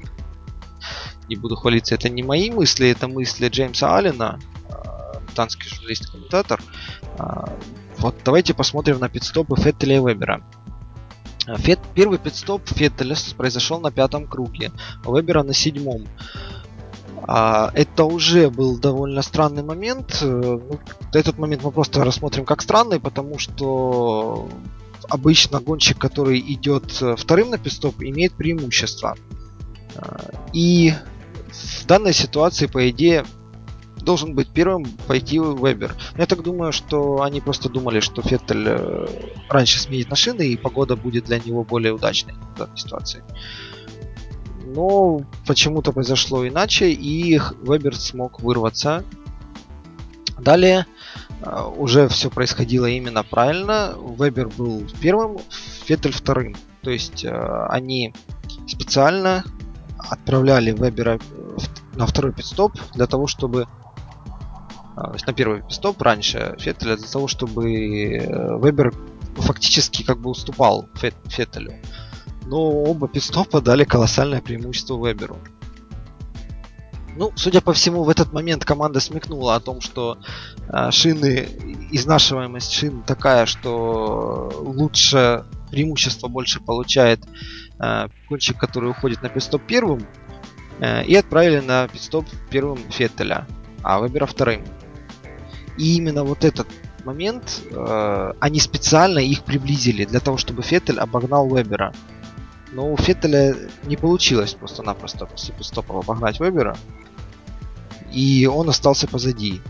[1.29, 4.39] не буду хвалиться, это не мои мысли, это мысли Джеймса Аллена,
[5.33, 6.61] британский журналист-комментатор.
[7.17, 7.51] А,
[7.97, 10.43] вот давайте посмотрим на пидстопы Феттеля и Вебера.
[11.57, 14.71] Фет, первый пидстоп Феттеля произошел на пятом круге,
[15.03, 16.05] а Вебера на седьмом.
[17.27, 20.19] А, это уже был довольно странный момент.
[20.21, 20.79] Э, ну,
[21.13, 24.47] этот момент мы просто рассмотрим как странный, потому что
[25.09, 29.15] обычно гонщик, который идет э, вторым на пистоп, имеет преимущество.
[29.95, 30.93] А, и
[31.53, 33.25] в данной ситуации, по идее,
[33.97, 35.95] должен быть первым пойти Вебер.
[36.17, 39.07] Я так думаю, что они просто думали, что Феттель э,
[39.49, 43.23] раньше сменит машины, и погода будет для него более удачной в данной ситуации.
[44.65, 49.03] Но почему-то произошло иначе, и Вебер смог вырваться.
[50.39, 50.87] Далее
[51.41, 53.93] а, уже все происходило именно правильно.
[54.17, 55.39] Вебер был первым,
[55.85, 56.55] Феттель вторым.
[56.81, 58.13] То есть а, они
[58.67, 59.43] специально
[59.97, 61.19] отправляли Вебера
[61.95, 63.67] на второй пидстоп для того, чтобы
[64.95, 68.93] а, на первый пидстоп раньше Феттеля для того, чтобы э, Вебер
[69.35, 70.87] фактически как бы уступал
[71.25, 71.73] Феттелю
[72.45, 75.37] но оба пидстопа дали колоссальное преимущество Веберу.
[77.15, 80.17] Ну, судя по всему, в этот момент команда смекнула о том, что
[80.67, 81.47] э, шины,
[81.91, 87.23] изнашиваемость шин такая, что лучше преимущество больше получает
[87.79, 90.07] э, гонщик, который уходит на пидстоп первым,
[90.81, 93.47] и отправили на пидстоп первым Феттеля,
[93.83, 94.63] а Вебера вторым.
[95.77, 96.67] И именно вот этот
[97.03, 101.93] момент э, они специально их приблизили для того, чтобы Феттель обогнал Вебера.
[102.71, 106.77] Но у Феттеля не получилось просто-напросто после пидстопа обогнать Вебера.
[108.11, 109.61] И он остался позади.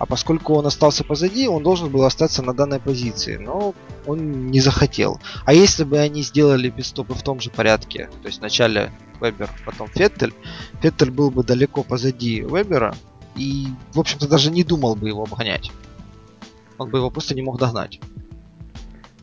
[0.00, 3.36] А поскольку он остался позади, он должен был остаться на данной позиции.
[3.36, 3.74] Но
[4.06, 5.20] он не захотел.
[5.44, 9.88] А если бы они сделали пидстопы в том же порядке, то есть вначале Вебер, потом
[9.88, 10.32] Феттель,
[10.80, 12.94] Феттель был бы далеко позади Вебера
[13.36, 15.70] и, в общем-то, даже не думал бы его обгонять.
[16.78, 18.00] Он бы его просто не мог догнать.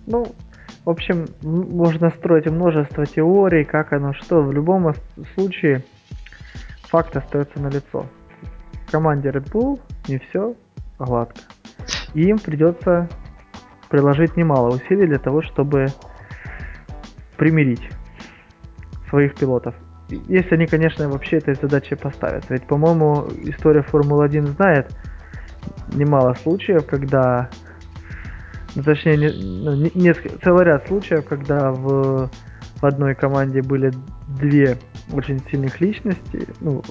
[0.05, 0.31] Ну,
[0.85, 4.43] в общем, можно строить множество теорий, как оно что.
[4.43, 4.93] В любом
[5.33, 5.83] случае,
[6.83, 8.05] факт остается на лицо.
[8.91, 10.55] Команде Red Bull не все
[11.05, 11.41] гладко.
[12.13, 13.09] И им придется
[13.89, 15.87] приложить немало усилий для того, чтобы
[17.37, 17.89] примирить
[19.09, 19.75] своих пилотов.
[20.09, 22.49] Если они, конечно, вообще этой задачей поставят.
[22.49, 24.95] Ведь, по-моему, история Формулы-1 знает
[25.93, 27.49] немало случаев, когда
[28.77, 29.29] ну, точнее, не,
[29.63, 32.29] ну, не, несколько, целый ряд случаев, когда в,
[32.79, 33.91] в одной команде были
[34.39, 34.77] две
[35.11, 36.83] очень сильных личности, ну,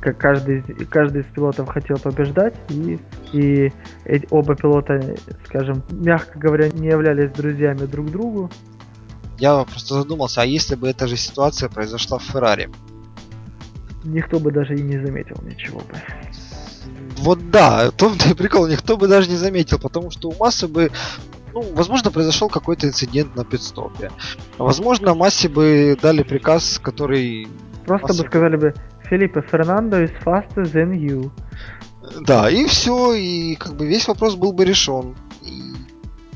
[0.00, 2.98] как каждый, каждый из пилотов хотел побеждать, и,
[3.32, 3.72] и
[4.30, 5.16] оба пилота,
[5.46, 8.50] скажем, мягко говоря, не являлись друзьями друг другу.
[9.38, 12.70] Я просто задумался, а если бы эта же ситуация произошла в Феррари?
[14.04, 15.98] Никто бы даже и не заметил ничего бы
[17.22, 20.90] вот да, том-то и прикол, никто бы даже не заметил, потому что у Массы бы
[21.54, 24.10] ну, возможно, произошел какой-то инцидент на пидстопе.
[24.56, 27.46] Возможно, Массе бы дали приказ, который...
[27.84, 28.22] Просто Масса...
[28.22, 28.74] бы сказали бы,
[29.04, 31.30] Филиппе, Фернандо is faster than you.
[32.20, 35.16] Да, и все, и как бы весь вопрос был бы решен.
[35.42, 35.72] И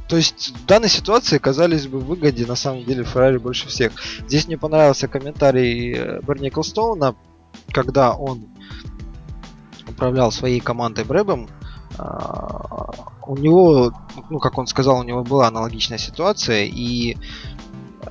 [0.09, 3.93] то есть в данной ситуации казались бы выгоде на самом деле Феррари больше всех.
[4.27, 7.17] Здесь мне понравился комментарий э, Берни Колстоуна,
[7.73, 8.47] когда он
[9.89, 11.49] управлял своей командой Брэбом,
[11.99, 12.91] а,
[13.27, 13.93] у него,
[14.31, 17.17] ну, как он сказал, у него была аналогичная ситуация, и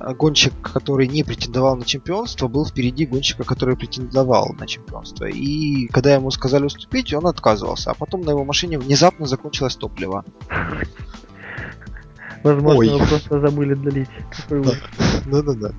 [0.00, 5.24] гонщик, который не претендовал на чемпионство, был впереди гонщика, который претендовал на чемпионство.
[5.24, 7.90] И когда ему сказали уступить, он отказывался.
[7.90, 10.24] А потом на его машине внезапно закончилось топливо.
[12.42, 12.88] Возможно, ой.
[12.88, 14.10] вы просто забыли долить.
[15.26, 15.72] Да-да-да.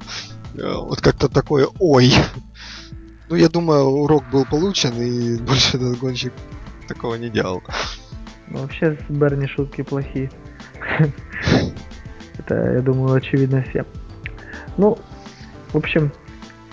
[0.55, 2.11] Э, вот как-то такое ой.
[3.29, 6.33] Ну, я думаю, урок был получен, и больше этот гонщик
[6.87, 7.61] такого не делал.
[8.47, 10.31] Ну, вообще, с Берни шутки плохие.
[12.37, 13.85] Это, я думаю, очевидно всем.
[14.77, 14.97] Ну,
[15.73, 16.11] в общем,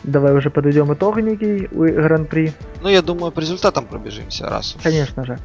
[0.02, 2.52] давай уже подведем итог некий у Гран-при.
[2.82, 4.76] Ну, я думаю, по результатам пробежимся раз.
[4.82, 5.38] Конечно же.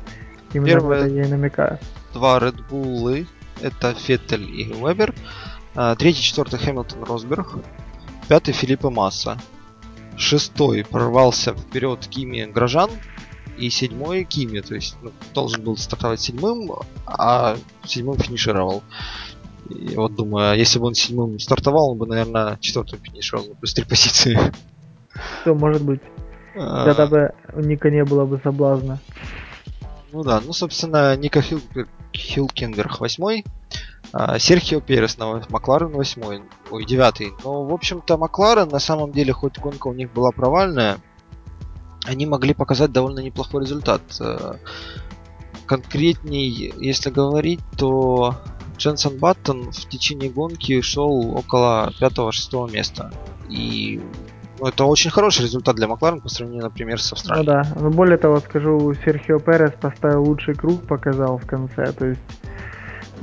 [0.54, 1.80] Именно Первое, это я и намекаю.
[2.14, 3.28] Два Red Bull,
[3.62, 5.14] это Феттель и Вебер.
[5.76, 7.56] А, третий, четвертый Хэмилтон Росберг.
[8.28, 9.38] Пятый Филиппа Масса.
[10.18, 12.90] Шестой прорвался вперед Кими Грожан.
[13.58, 16.72] И седьмой Кими, то есть ну, должен был стартовать седьмым,
[17.06, 18.84] а седьмым финишировал.
[19.70, 23.74] И вот думаю, а если бы он седьмым стартовал, он бы, наверное, четвертым финишировал, плюс
[23.74, 24.40] три позиции.
[25.42, 26.02] Все, может быть.
[26.56, 26.86] А...
[26.86, 29.00] Тогда бы у Ника не было бы соблазна.
[30.12, 31.62] Ну да, ну, собственно, Ника Хил...
[32.12, 33.46] Хилкенберг восьмой,
[34.12, 36.42] а Серхио Перес на Макларен восьмой,
[36.72, 37.34] ой, девятый.
[37.44, 40.98] Но, в общем-то, Макларен, на самом деле, хоть гонка у них была провальная,
[42.06, 44.02] они могли показать довольно неплохой результат.
[44.20, 44.56] Э,
[45.68, 48.36] конкретней, если говорить, то
[48.80, 53.12] Дженсен Баттон в течение гонки шел около 5-6 места.
[53.50, 54.02] И
[54.60, 57.46] ну, это очень хороший результат для Макларен по сравнению, например, с Австралией.
[57.46, 57.76] Ну да.
[57.80, 61.92] Но более того, скажу, Серхио Перес поставил лучший круг, показал в конце.
[61.92, 62.22] То есть,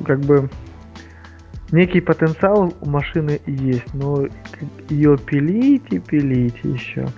[0.05, 0.51] как бы,
[1.73, 4.27] некий потенциал у машины есть, но
[4.91, 7.09] ее пилить и пилить еще.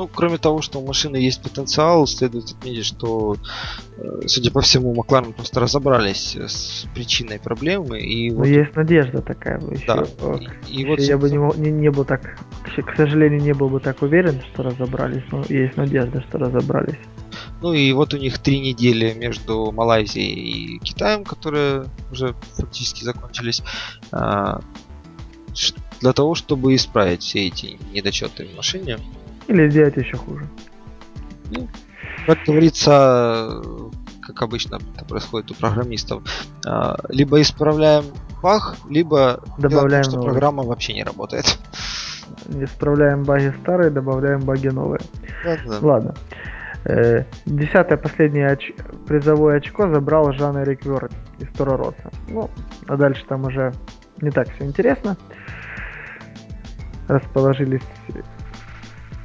[0.00, 3.36] Ну, кроме того, что у машины есть потенциал, следует отметить, что,
[3.98, 8.00] э, судя по всему, Макларен просто разобрались с причиной проблемы.
[8.00, 8.46] И Но вот...
[8.46, 9.60] есть надежда такая.
[9.60, 10.06] Еще, да.
[10.66, 12.22] И, и вот, я бы не, не, не был так,
[12.64, 16.96] к сожалению, не был бы так уверен, что разобрались, но есть надежда, что разобрались.
[17.60, 23.62] Ну и вот у них три недели между Малайзией и Китаем, которые уже фактически закончились,
[24.12, 24.62] а,
[26.00, 28.98] для того, чтобы исправить все эти недочеты в машине.
[29.50, 30.46] Или сделать еще хуже.
[31.50, 31.68] Ну,
[32.24, 33.60] как говорится,
[34.22, 36.22] как обычно это происходит у программистов,
[36.64, 38.04] а, либо исправляем
[38.40, 40.30] баг, либо добавляем что новый.
[40.30, 41.58] программа вообще не работает.
[42.48, 45.00] Исправляем баги старые, добавляем баги новые.
[45.42, 45.78] Да, да.
[45.80, 46.14] Ладно.
[46.84, 48.70] Э, десятое последнее оч...
[49.08, 52.10] призовое очко забрал Жан Эрик Верт из Торо Росса.
[52.28, 52.48] Ну,
[52.86, 53.72] а дальше там уже
[54.20, 55.16] не так все интересно.
[57.08, 57.82] Расположились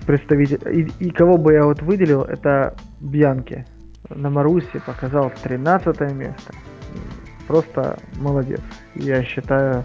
[0.05, 0.61] представитель.
[0.71, 3.65] И, и кого бы я вот выделил, это Бьянки.
[4.09, 6.53] На Маруси показал 13 место.
[7.47, 8.61] Просто молодец.
[8.95, 9.83] Я считаю,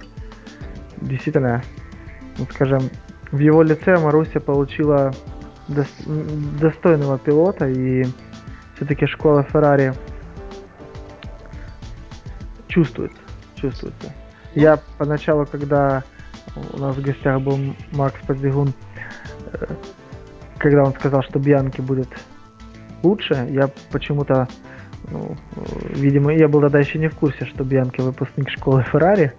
[1.00, 1.62] действительно,
[2.38, 2.82] ну, скажем,
[3.32, 5.12] в его лице Маруся получила
[5.68, 8.04] достойного пилота, и
[8.74, 9.94] все-таки школа Феррари
[12.66, 13.20] чувствуется,
[13.54, 14.12] чувствуется.
[14.54, 16.02] Я поначалу, когда
[16.72, 17.58] у нас в гостях был
[17.92, 18.72] Макс Подзигун,
[19.52, 19.66] э,
[20.60, 22.08] когда он сказал, что Бьянки будет
[23.02, 24.46] лучше, я почему-то,
[25.10, 25.34] ну,
[25.88, 29.32] видимо, я был тогда еще не в курсе, что Бьянки выпускник школы Феррари.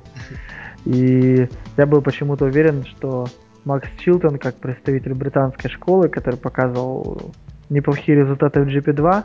[0.83, 1.47] И
[1.77, 3.27] я был почему-то уверен, что
[3.65, 7.31] Макс Чилтон, как представитель британской школы, который показывал
[7.69, 9.23] неплохие результаты в GP2,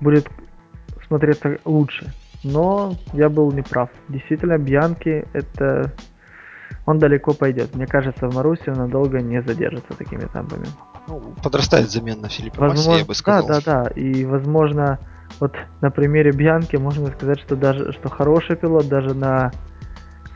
[0.00, 0.28] будет
[1.06, 2.12] смотреться лучше.
[2.44, 3.88] Но я был неправ.
[4.08, 5.90] Действительно, Бьянки это
[6.84, 7.74] он далеко пойдет.
[7.74, 10.66] Мне кажется, в Маруси он надолго не задержится такими темпами.
[11.08, 13.46] Ну, подрастает замена Филиппа Возможно, Масси, я бы сказал.
[13.48, 13.90] Да, да, да.
[13.90, 14.98] И, возможно,
[15.40, 19.50] вот на примере Бьянки можно сказать, что даже что хороший пилот даже на,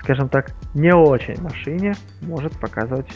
[0.01, 3.11] скажем так, не очень машине может показывать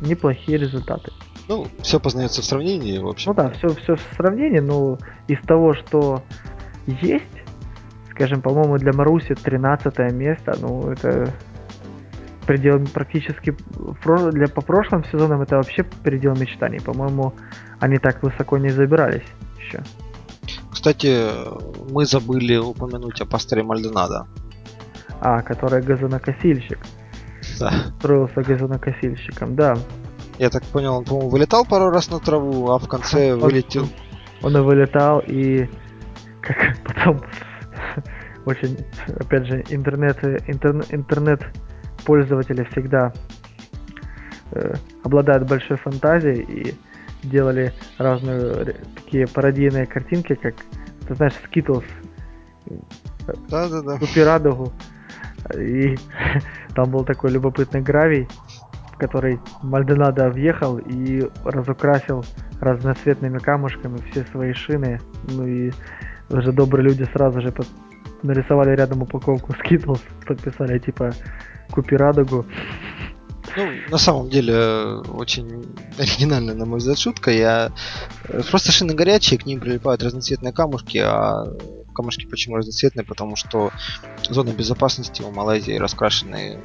[0.00, 1.12] неплохие результаты.
[1.48, 3.30] Ну, все познается в сравнении, в общем.
[3.30, 4.98] Ну да, все, все в сравнении, но
[5.28, 6.22] из того, что
[6.86, 7.24] есть,
[8.10, 11.32] скажем, по-моему, для Маруси 13 место, ну, это
[12.50, 13.54] предел практически
[14.32, 16.80] для по прошлым сезонам это вообще предел мечтаний.
[16.80, 17.32] По-моему,
[17.78, 19.84] они так высоко не забирались еще.
[20.72, 21.28] Кстати,
[21.92, 24.26] мы забыли упомянуть о пасторе Мальдонадо.
[25.20, 26.78] А, который газонокосильщик.
[27.60, 27.70] Да.
[27.98, 29.76] Строился газонокосильщиком, да.
[30.40, 33.88] Я так понял, он, по-моему, вылетал пару раз на траву, а в конце он, вылетел.
[34.42, 35.70] Он и вылетал, и
[36.40, 37.20] как потом
[38.44, 38.76] очень,
[39.20, 41.42] опять же, интернет, интернет, интернет
[42.04, 43.12] пользователи всегда
[44.52, 46.74] э, обладают большой фантазией и
[47.22, 50.54] делали разные такие пародийные картинки, как,
[51.06, 51.84] ты знаешь, Skittles.
[53.48, 53.98] Да, да, да.
[53.98, 54.72] Купи радугу.
[55.56, 55.96] И
[56.74, 58.28] там был такой любопытный гравий,
[58.92, 62.24] в который Мальдонадо въехал и разукрасил
[62.60, 65.00] разноцветными камушками все свои шины.
[65.28, 65.72] Ну и
[66.28, 67.52] уже добрые люди сразу же.
[68.22, 71.12] Нарисовали рядом упаковку Skittles, подписали типа
[71.70, 72.46] «Купи радугу».
[73.56, 74.54] Ну, на самом деле,
[75.12, 75.64] очень
[75.98, 77.30] оригинальная, на мой взгляд, шутка.
[77.30, 77.72] Я...
[78.28, 81.46] Э, просто шины горячие, к ним прилипают разноцветные камушки, а
[81.94, 83.04] камушки почему разноцветные?
[83.04, 83.72] Потому что
[84.28, 86.58] зоны безопасности у Малайзии раскрашены,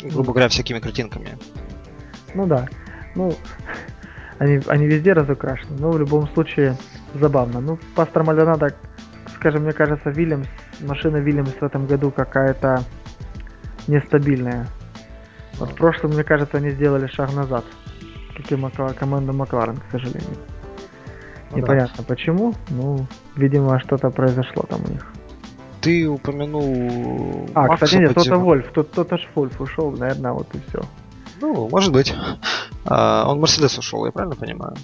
[0.00, 1.38] грубо говоря, всякими картинками.
[2.34, 2.68] Ну да.
[3.14, 3.34] Ну,
[4.38, 6.76] они, они везде разукрашены, но в любом случае
[7.14, 7.60] забавно.
[7.60, 8.74] Ну, пастор Мальдонадо,
[9.38, 10.46] скажем, мне кажется, Вильямс,
[10.80, 12.82] машина Вильямс в этом году какая-то
[13.86, 14.66] нестабильная.
[15.58, 17.64] Вот в прошлом, мне кажется, они сделали шаг назад,
[18.36, 20.36] как и команда Макларен, к сожалению.
[21.50, 22.04] Ну, Непонятно да.
[22.04, 25.06] почему, ну, видимо, что-то произошло там у них.
[25.80, 27.48] Ты упомянул.
[27.54, 30.82] А, Макса кстати, нет, кто-то Вольф, тот, тот аж Вольф ушел, наверное, вот и все.
[31.40, 32.14] Ну, может быть.
[32.84, 34.74] А, он Мерседес ушел, я правильно понимаю?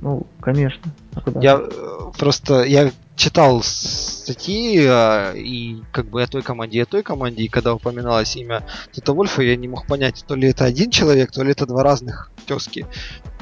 [0.00, 0.90] Ну, конечно.
[1.14, 6.82] А я э, просто я читал статьи а, и как бы о той команде, и
[6.82, 10.48] о той команде, и когда упоминалось имя Тота Вольфа, я не мог понять, то ли
[10.48, 12.86] это один человек, то ли это два разных тески.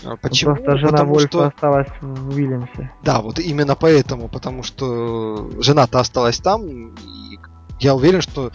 [0.04, 0.56] А, почему?
[0.56, 1.46] Просто жена потому Вольфа что...
[1.46, 2.90] осталась в Уильямсе.
[3.04, 7.38] Да, вот именно поэтому, потому что жена-то осталась там, и
[7.78, 8.50] я уверен, что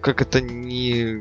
[0.00, 1.20] как это не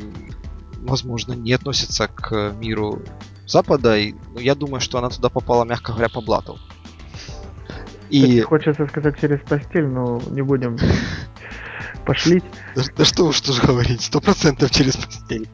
[0.84, 3.02] возможно, не относится к миру
[3.48, 3.98] Запада.
[3.98, 6.58] И, ну, я думаю, что она туда попала, мягко говоря, по блату.
[8.10, 8.42] И...
[8.42, 10.78] Хочется сказать через постель, но не будем
[12.06, 12.44] пошлить.
[12.76, 15.48] Да, да что уж тоже говорить, сто процентов через постель.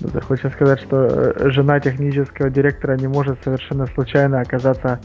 [0.00, 4.98] Ну, да, хочется сказать, что э, жена технического директора не может совершенно случайно оказаться,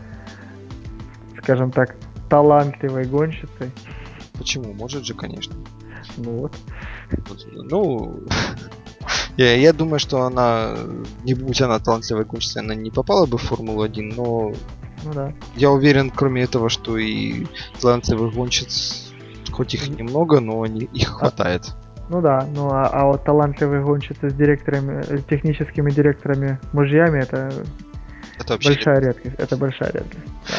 [1.42, 1.98] скажем так,
[2.30, 3.72] талантливой гонщицей.
[4.38, 4.74] Почему?
[4.74, 5.56] Может же, конечно.
[6.18, 6.54] Ну вот.
[7.52, 8.24] Ну,
[9.38, 10.76] я, я думаю, что она,
[11.24, 14.54] не будь она талантливой гонщицей, она не попала бы в Формулу-1, но
[15.04, 15.34] ну, да.
[15.56, 17.46] я уверен, кроме этого, что и
[17.82, 19.14] талантливых гонщиц,
[19.52, 21.74] хоть их немного, но они, их а, хватает.
[22.10, 27.52] Ну да, ну а, а вот талантливые гонщицы с директорами, э, техническими директорами мужьями это,
[28.40, 29.36] это большая редкость.
[29.38, 30.26] Это большая редкость.
[30.48, 30.56] Да.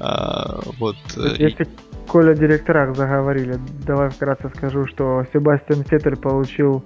[0.00, 0.96] А, вот.
[1.16, 1.68] Э, если
[2.06, 6.84] Коля о директорах заговорили, давай вкратце скажу, что Себастьян Феттель получил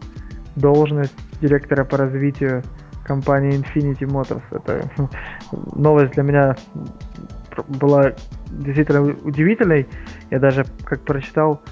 [0.58, 2.62] должность директора по развитию
[3.04, 4.42] компании Infinity Motors.
[4.50, 4.90] Это
[5.74, 6.56] новость для меня
[7.66, 8.12] была
[8.50, 9.88] действительно удивительной.
[10.30, 11.62] Я даже, как прочитал,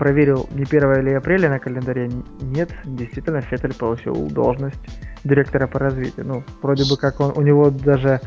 [0.00, 2.10] проверил, не 1 или апреля на календаре.
[2.40, 4.80] Нет, действительно, Феттель получил должность
[5.24, 6.26] директора по развитию.
[6.26, 8.20] Ну, вроде бы как он, у него даже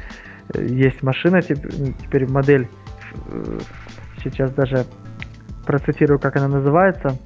[0.54, 2.68] э, есть машина, теперь модель,
[3.32, 3.60] э,
[4.24, 4.86] сейчас даже
[5.66, 7.18] процитирую, как она называется,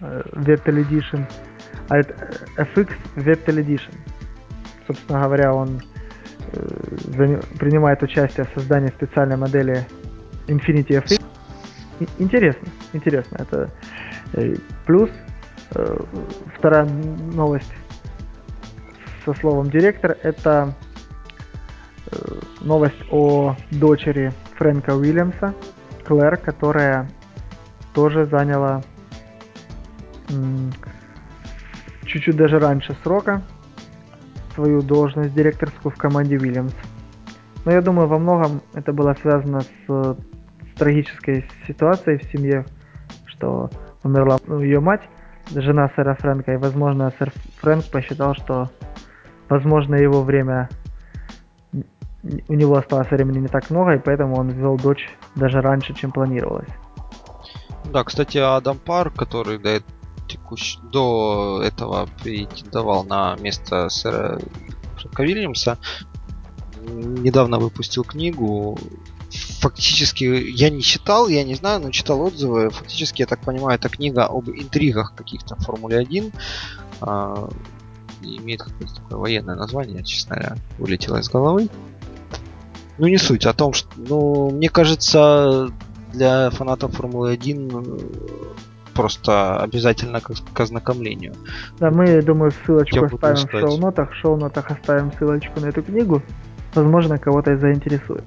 [0.00, 1.24] э, Vettel Edition.
[1.88, 2.14] А это
[2.56, 3.94] FX Vettel Edition.
[4.86, 5.82] Собственно говоря, он
[6.52, 9.86] э, принимает участие в создании специальной модели
[10.46, 11.22] Infinity FX.
[12.18, 13.36] Интересно, интересно.
[13.40, 13.70] Это
[14.34, 15.10] э, плюс.
[15.74, 15.96] Э,
[16.56, 17.72] вторая новость
[19.24, 20.72] со словом директор это
[22.10, 22.16] э,
[22.60, 25.52] новость о дочери Фрэнка Уильямса,
[26.04, 27.10] Клэр, которая
[27.92, 28.82] тоже заняла
[32.06, 33.42] чуть-чуть даже раньше срока
[34.54, 36.74] свою должность директорскую в команде Williams.
[37.64, 42.64] Но я думаю, во многом это было связано с, с трагической ситуацией в семье,
[43.26, 43.70] что
[44.02, 45.02] умерла ну, ее мать,
[45.54, 48.70] жена сэра Фрэнка, и, возможно, сэр Фрэнк посчитал, что,
[49.48, 50.68] возможно, его время,
[52.48, 56.12] у него осталось времени не так много, и поэтому он ввел дочь даже раньше, чем
[56.12, 56.68] планировалось.
[57.92, 59.70] Да, кстати, Адам Пар, который до
[60.26, 60.78] текущ...
[60.82, 64.40] до этого претендовал на место сэра
[64.96, 65.78] Фрэнка Вильямса,
[66.82, 68.78] недавно выпустил книгу.
[69.60, 72.70] Фактически, я не читал, я не знаю, но читал отзывы.
[72.70, 76.32] Фактически, я так понимаю, это книга об интригах каких-то в Формуле 1.
[77.00, 77.48] А,
[78.22, 81.68] имеет какое-то такое военное название, честно говоря, вылетело из головы.
[82.98, 85.70] Ну, не суть, о том, что, ну, мне кажется,
[86.12, 87.68] для фанатов Формулы 1
[88.96, 91.34] просто обязательно к, к ознакомлению.
[91.78, 94.10] Да, мы, думаю, ссылочку Я оставим в шоу-нотах.
[94.10, 96.22] В шоу-нотах оставим ссылочку на эту книгу.
[96.74, 98.24] Возможно, кого-то и заинтересует.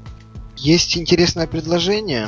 [0.56, 2.28] Есть интересное предложение.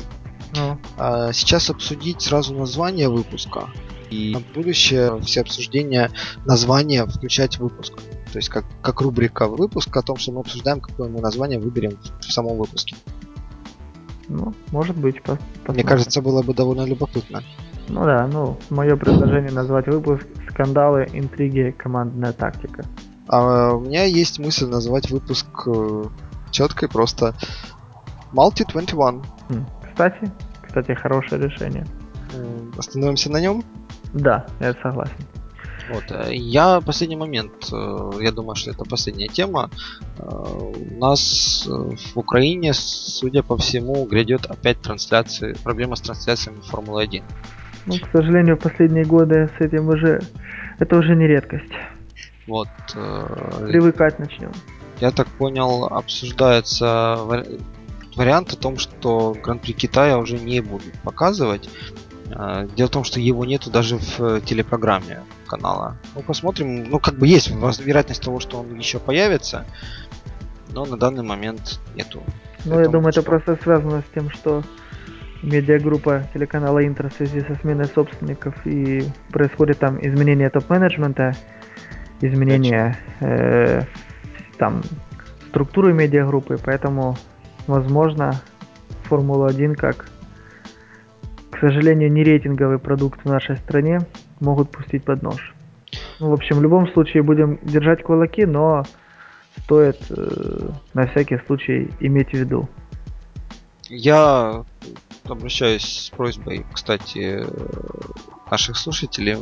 [0.56, 0.78] Ну.
[0.98, 3.70] А сейчас обсудить сразу название выпуска
[4.10, 6.12] и на будущее все обсуждения
[6.46, 7.94] названия включать в выпуск.
[8.32, 11.98] То есть как, как рубрика выпуска о том, что мы обсуждаем, какое мы название выберем
[12.20, 12.96] в самом выпуске.
[14.28, 15.22] Ну, может быть.
[15.24, 15.38] По
[15.68, 17.44] Мне кажется, было бы довольно любопытно.
[17.92, 22.86] Ну да, ну, мое предложение назвать выпуск «Скандалы, интриги, командная тактика».
[23.28, 26.04] А у меня есть мысль назвать выпуск э,
[26.52, 27.34] четко и просто
[28.34, 29.22] Multi 21.
[29.50, 30.32] Хм, кстати,
[30.66, 31.86] кстати, хорошее решение.
[32.78, 33.64] Остановимся на нем?
[34.14, 35.26] Да, я согласен.
[35.92, 36.04] Вот.
[36.12, 39.70] Э, я последний момент, э, я думаю, что это последняя тема.
[40.18, 47.04] Э, у нас в Украине, судя по всему, грядет опять трансляции, проблема с трансляциями Формулы
[47.04, 47.24] 1.
[47.86, 50.22] Ну, к сожалению, в последние годы с этим уже,
[50.80, 51.72] это уже не редкость.
[52.48, 52.68] Вот.
[53.68, 54.52] Привыкать начнем.
[55.00, 57.18] Я так понял, обсуждается
[58.16, 61.70] вариант о том, что Гран-при Китая уже не будут показывать.
[62.34, 65.98] А, дело в том, что его нету даже в э, телепрограмме канала.
[66.16, 66.90] Ну, посмотрим.
[66.90, 69.66] Ну, как бы есть вероятность того, что он еще появится,
[70.70, 72.24] но на данный момент нету.
[72.64, 74.64] Ну, я думаю, это просто связано с тем, что
[75.44, 81.34] медиагруппа телеканала Интер в связи со сменой собственников и происходит там изменение топ-менеджмента,
[82.22, 83.82] изменение э,
[84.58, 84.82] там
[85.50, 87.18] структуры медиагруппы, поэтому
[87.68, 88.42] возможно
[89.10, 90.06] Формула-1 как
[91.62, 94.00] сожалению, не рейтинговый продукт в нашей стране
[94.40, 95.54] могут пустить под нож.
[96.20, 98.84] Ну, в общем, в любом случае будем держать кулаки, но
[99.64, 102.68] стоит э, на всякий случай иметь в виду.
[103.94, 104.64] Я
[105.26, 107.46] обращаюсь с просьбой, кстати,
[108.50, 109.38] наших слушателей,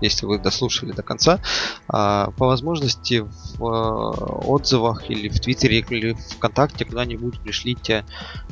[0.00, 1.40] если вы дослушали до конца,
[1.88, 8.04] а, по возможности в э, отзывах или в Твиттере или в ВКонтакте куда-нибудь пришлите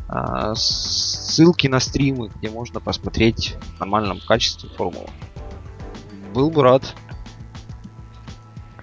[0.08, 5.08] а, ссылки на стримы, где можно посмотреть в нормальном качестве формулу.
[6.34, 6.82] Был бы рад.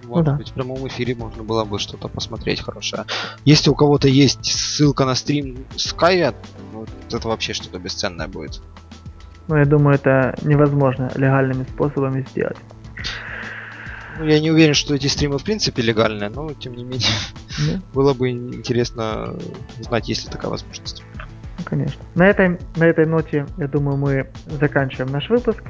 [0.07, 0.37] Может ну, да.
[0.37, 3.05] быть, в прямом эфире можно было бы что-то посмотреть хорошее.
[3.43, 6.33] Если у кого-то есть ссылка на стрим Sky,
[6.73, 8.61] ну, это вообще что-то бесценное будет.
[9.47, 12.57] Ну, я думаю, это невозможно легальными способами сделать.
[14.17, 17.09] Ну, я не уверен, что эти стримы в принципе легальные, но тем не менее
[17.59, 17.81] mm.
[17.93, 19.35] было бы интересно
[19.79, 21.03] узнать, есть ли такая возможность.
[21.57, 22.01] Ну, конечно.
[22.15, 25.63] На этой, на этой ноте, я думаю, мы заканчиваем наш выпуск.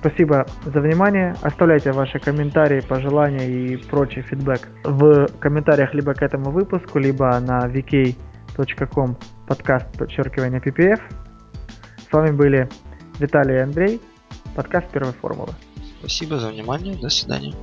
[0.00, 1.36] Спасибо за внимание.
[1.42, 7.66] Оставляйте ваши комментарии, пожелания и прочий фидбэк в комментариях либо к этому выпуску, либо на
[7.68, 11.00] vk.com подкаст подчеркивание PPF.
[12.08, 12.66] С вами были
[13.18, 14.00] Виталий и Андрей,
[14.56, 15.52] подкаст первой формулы.
[15.98, 17.54] Спасибо за внимание, до свидания.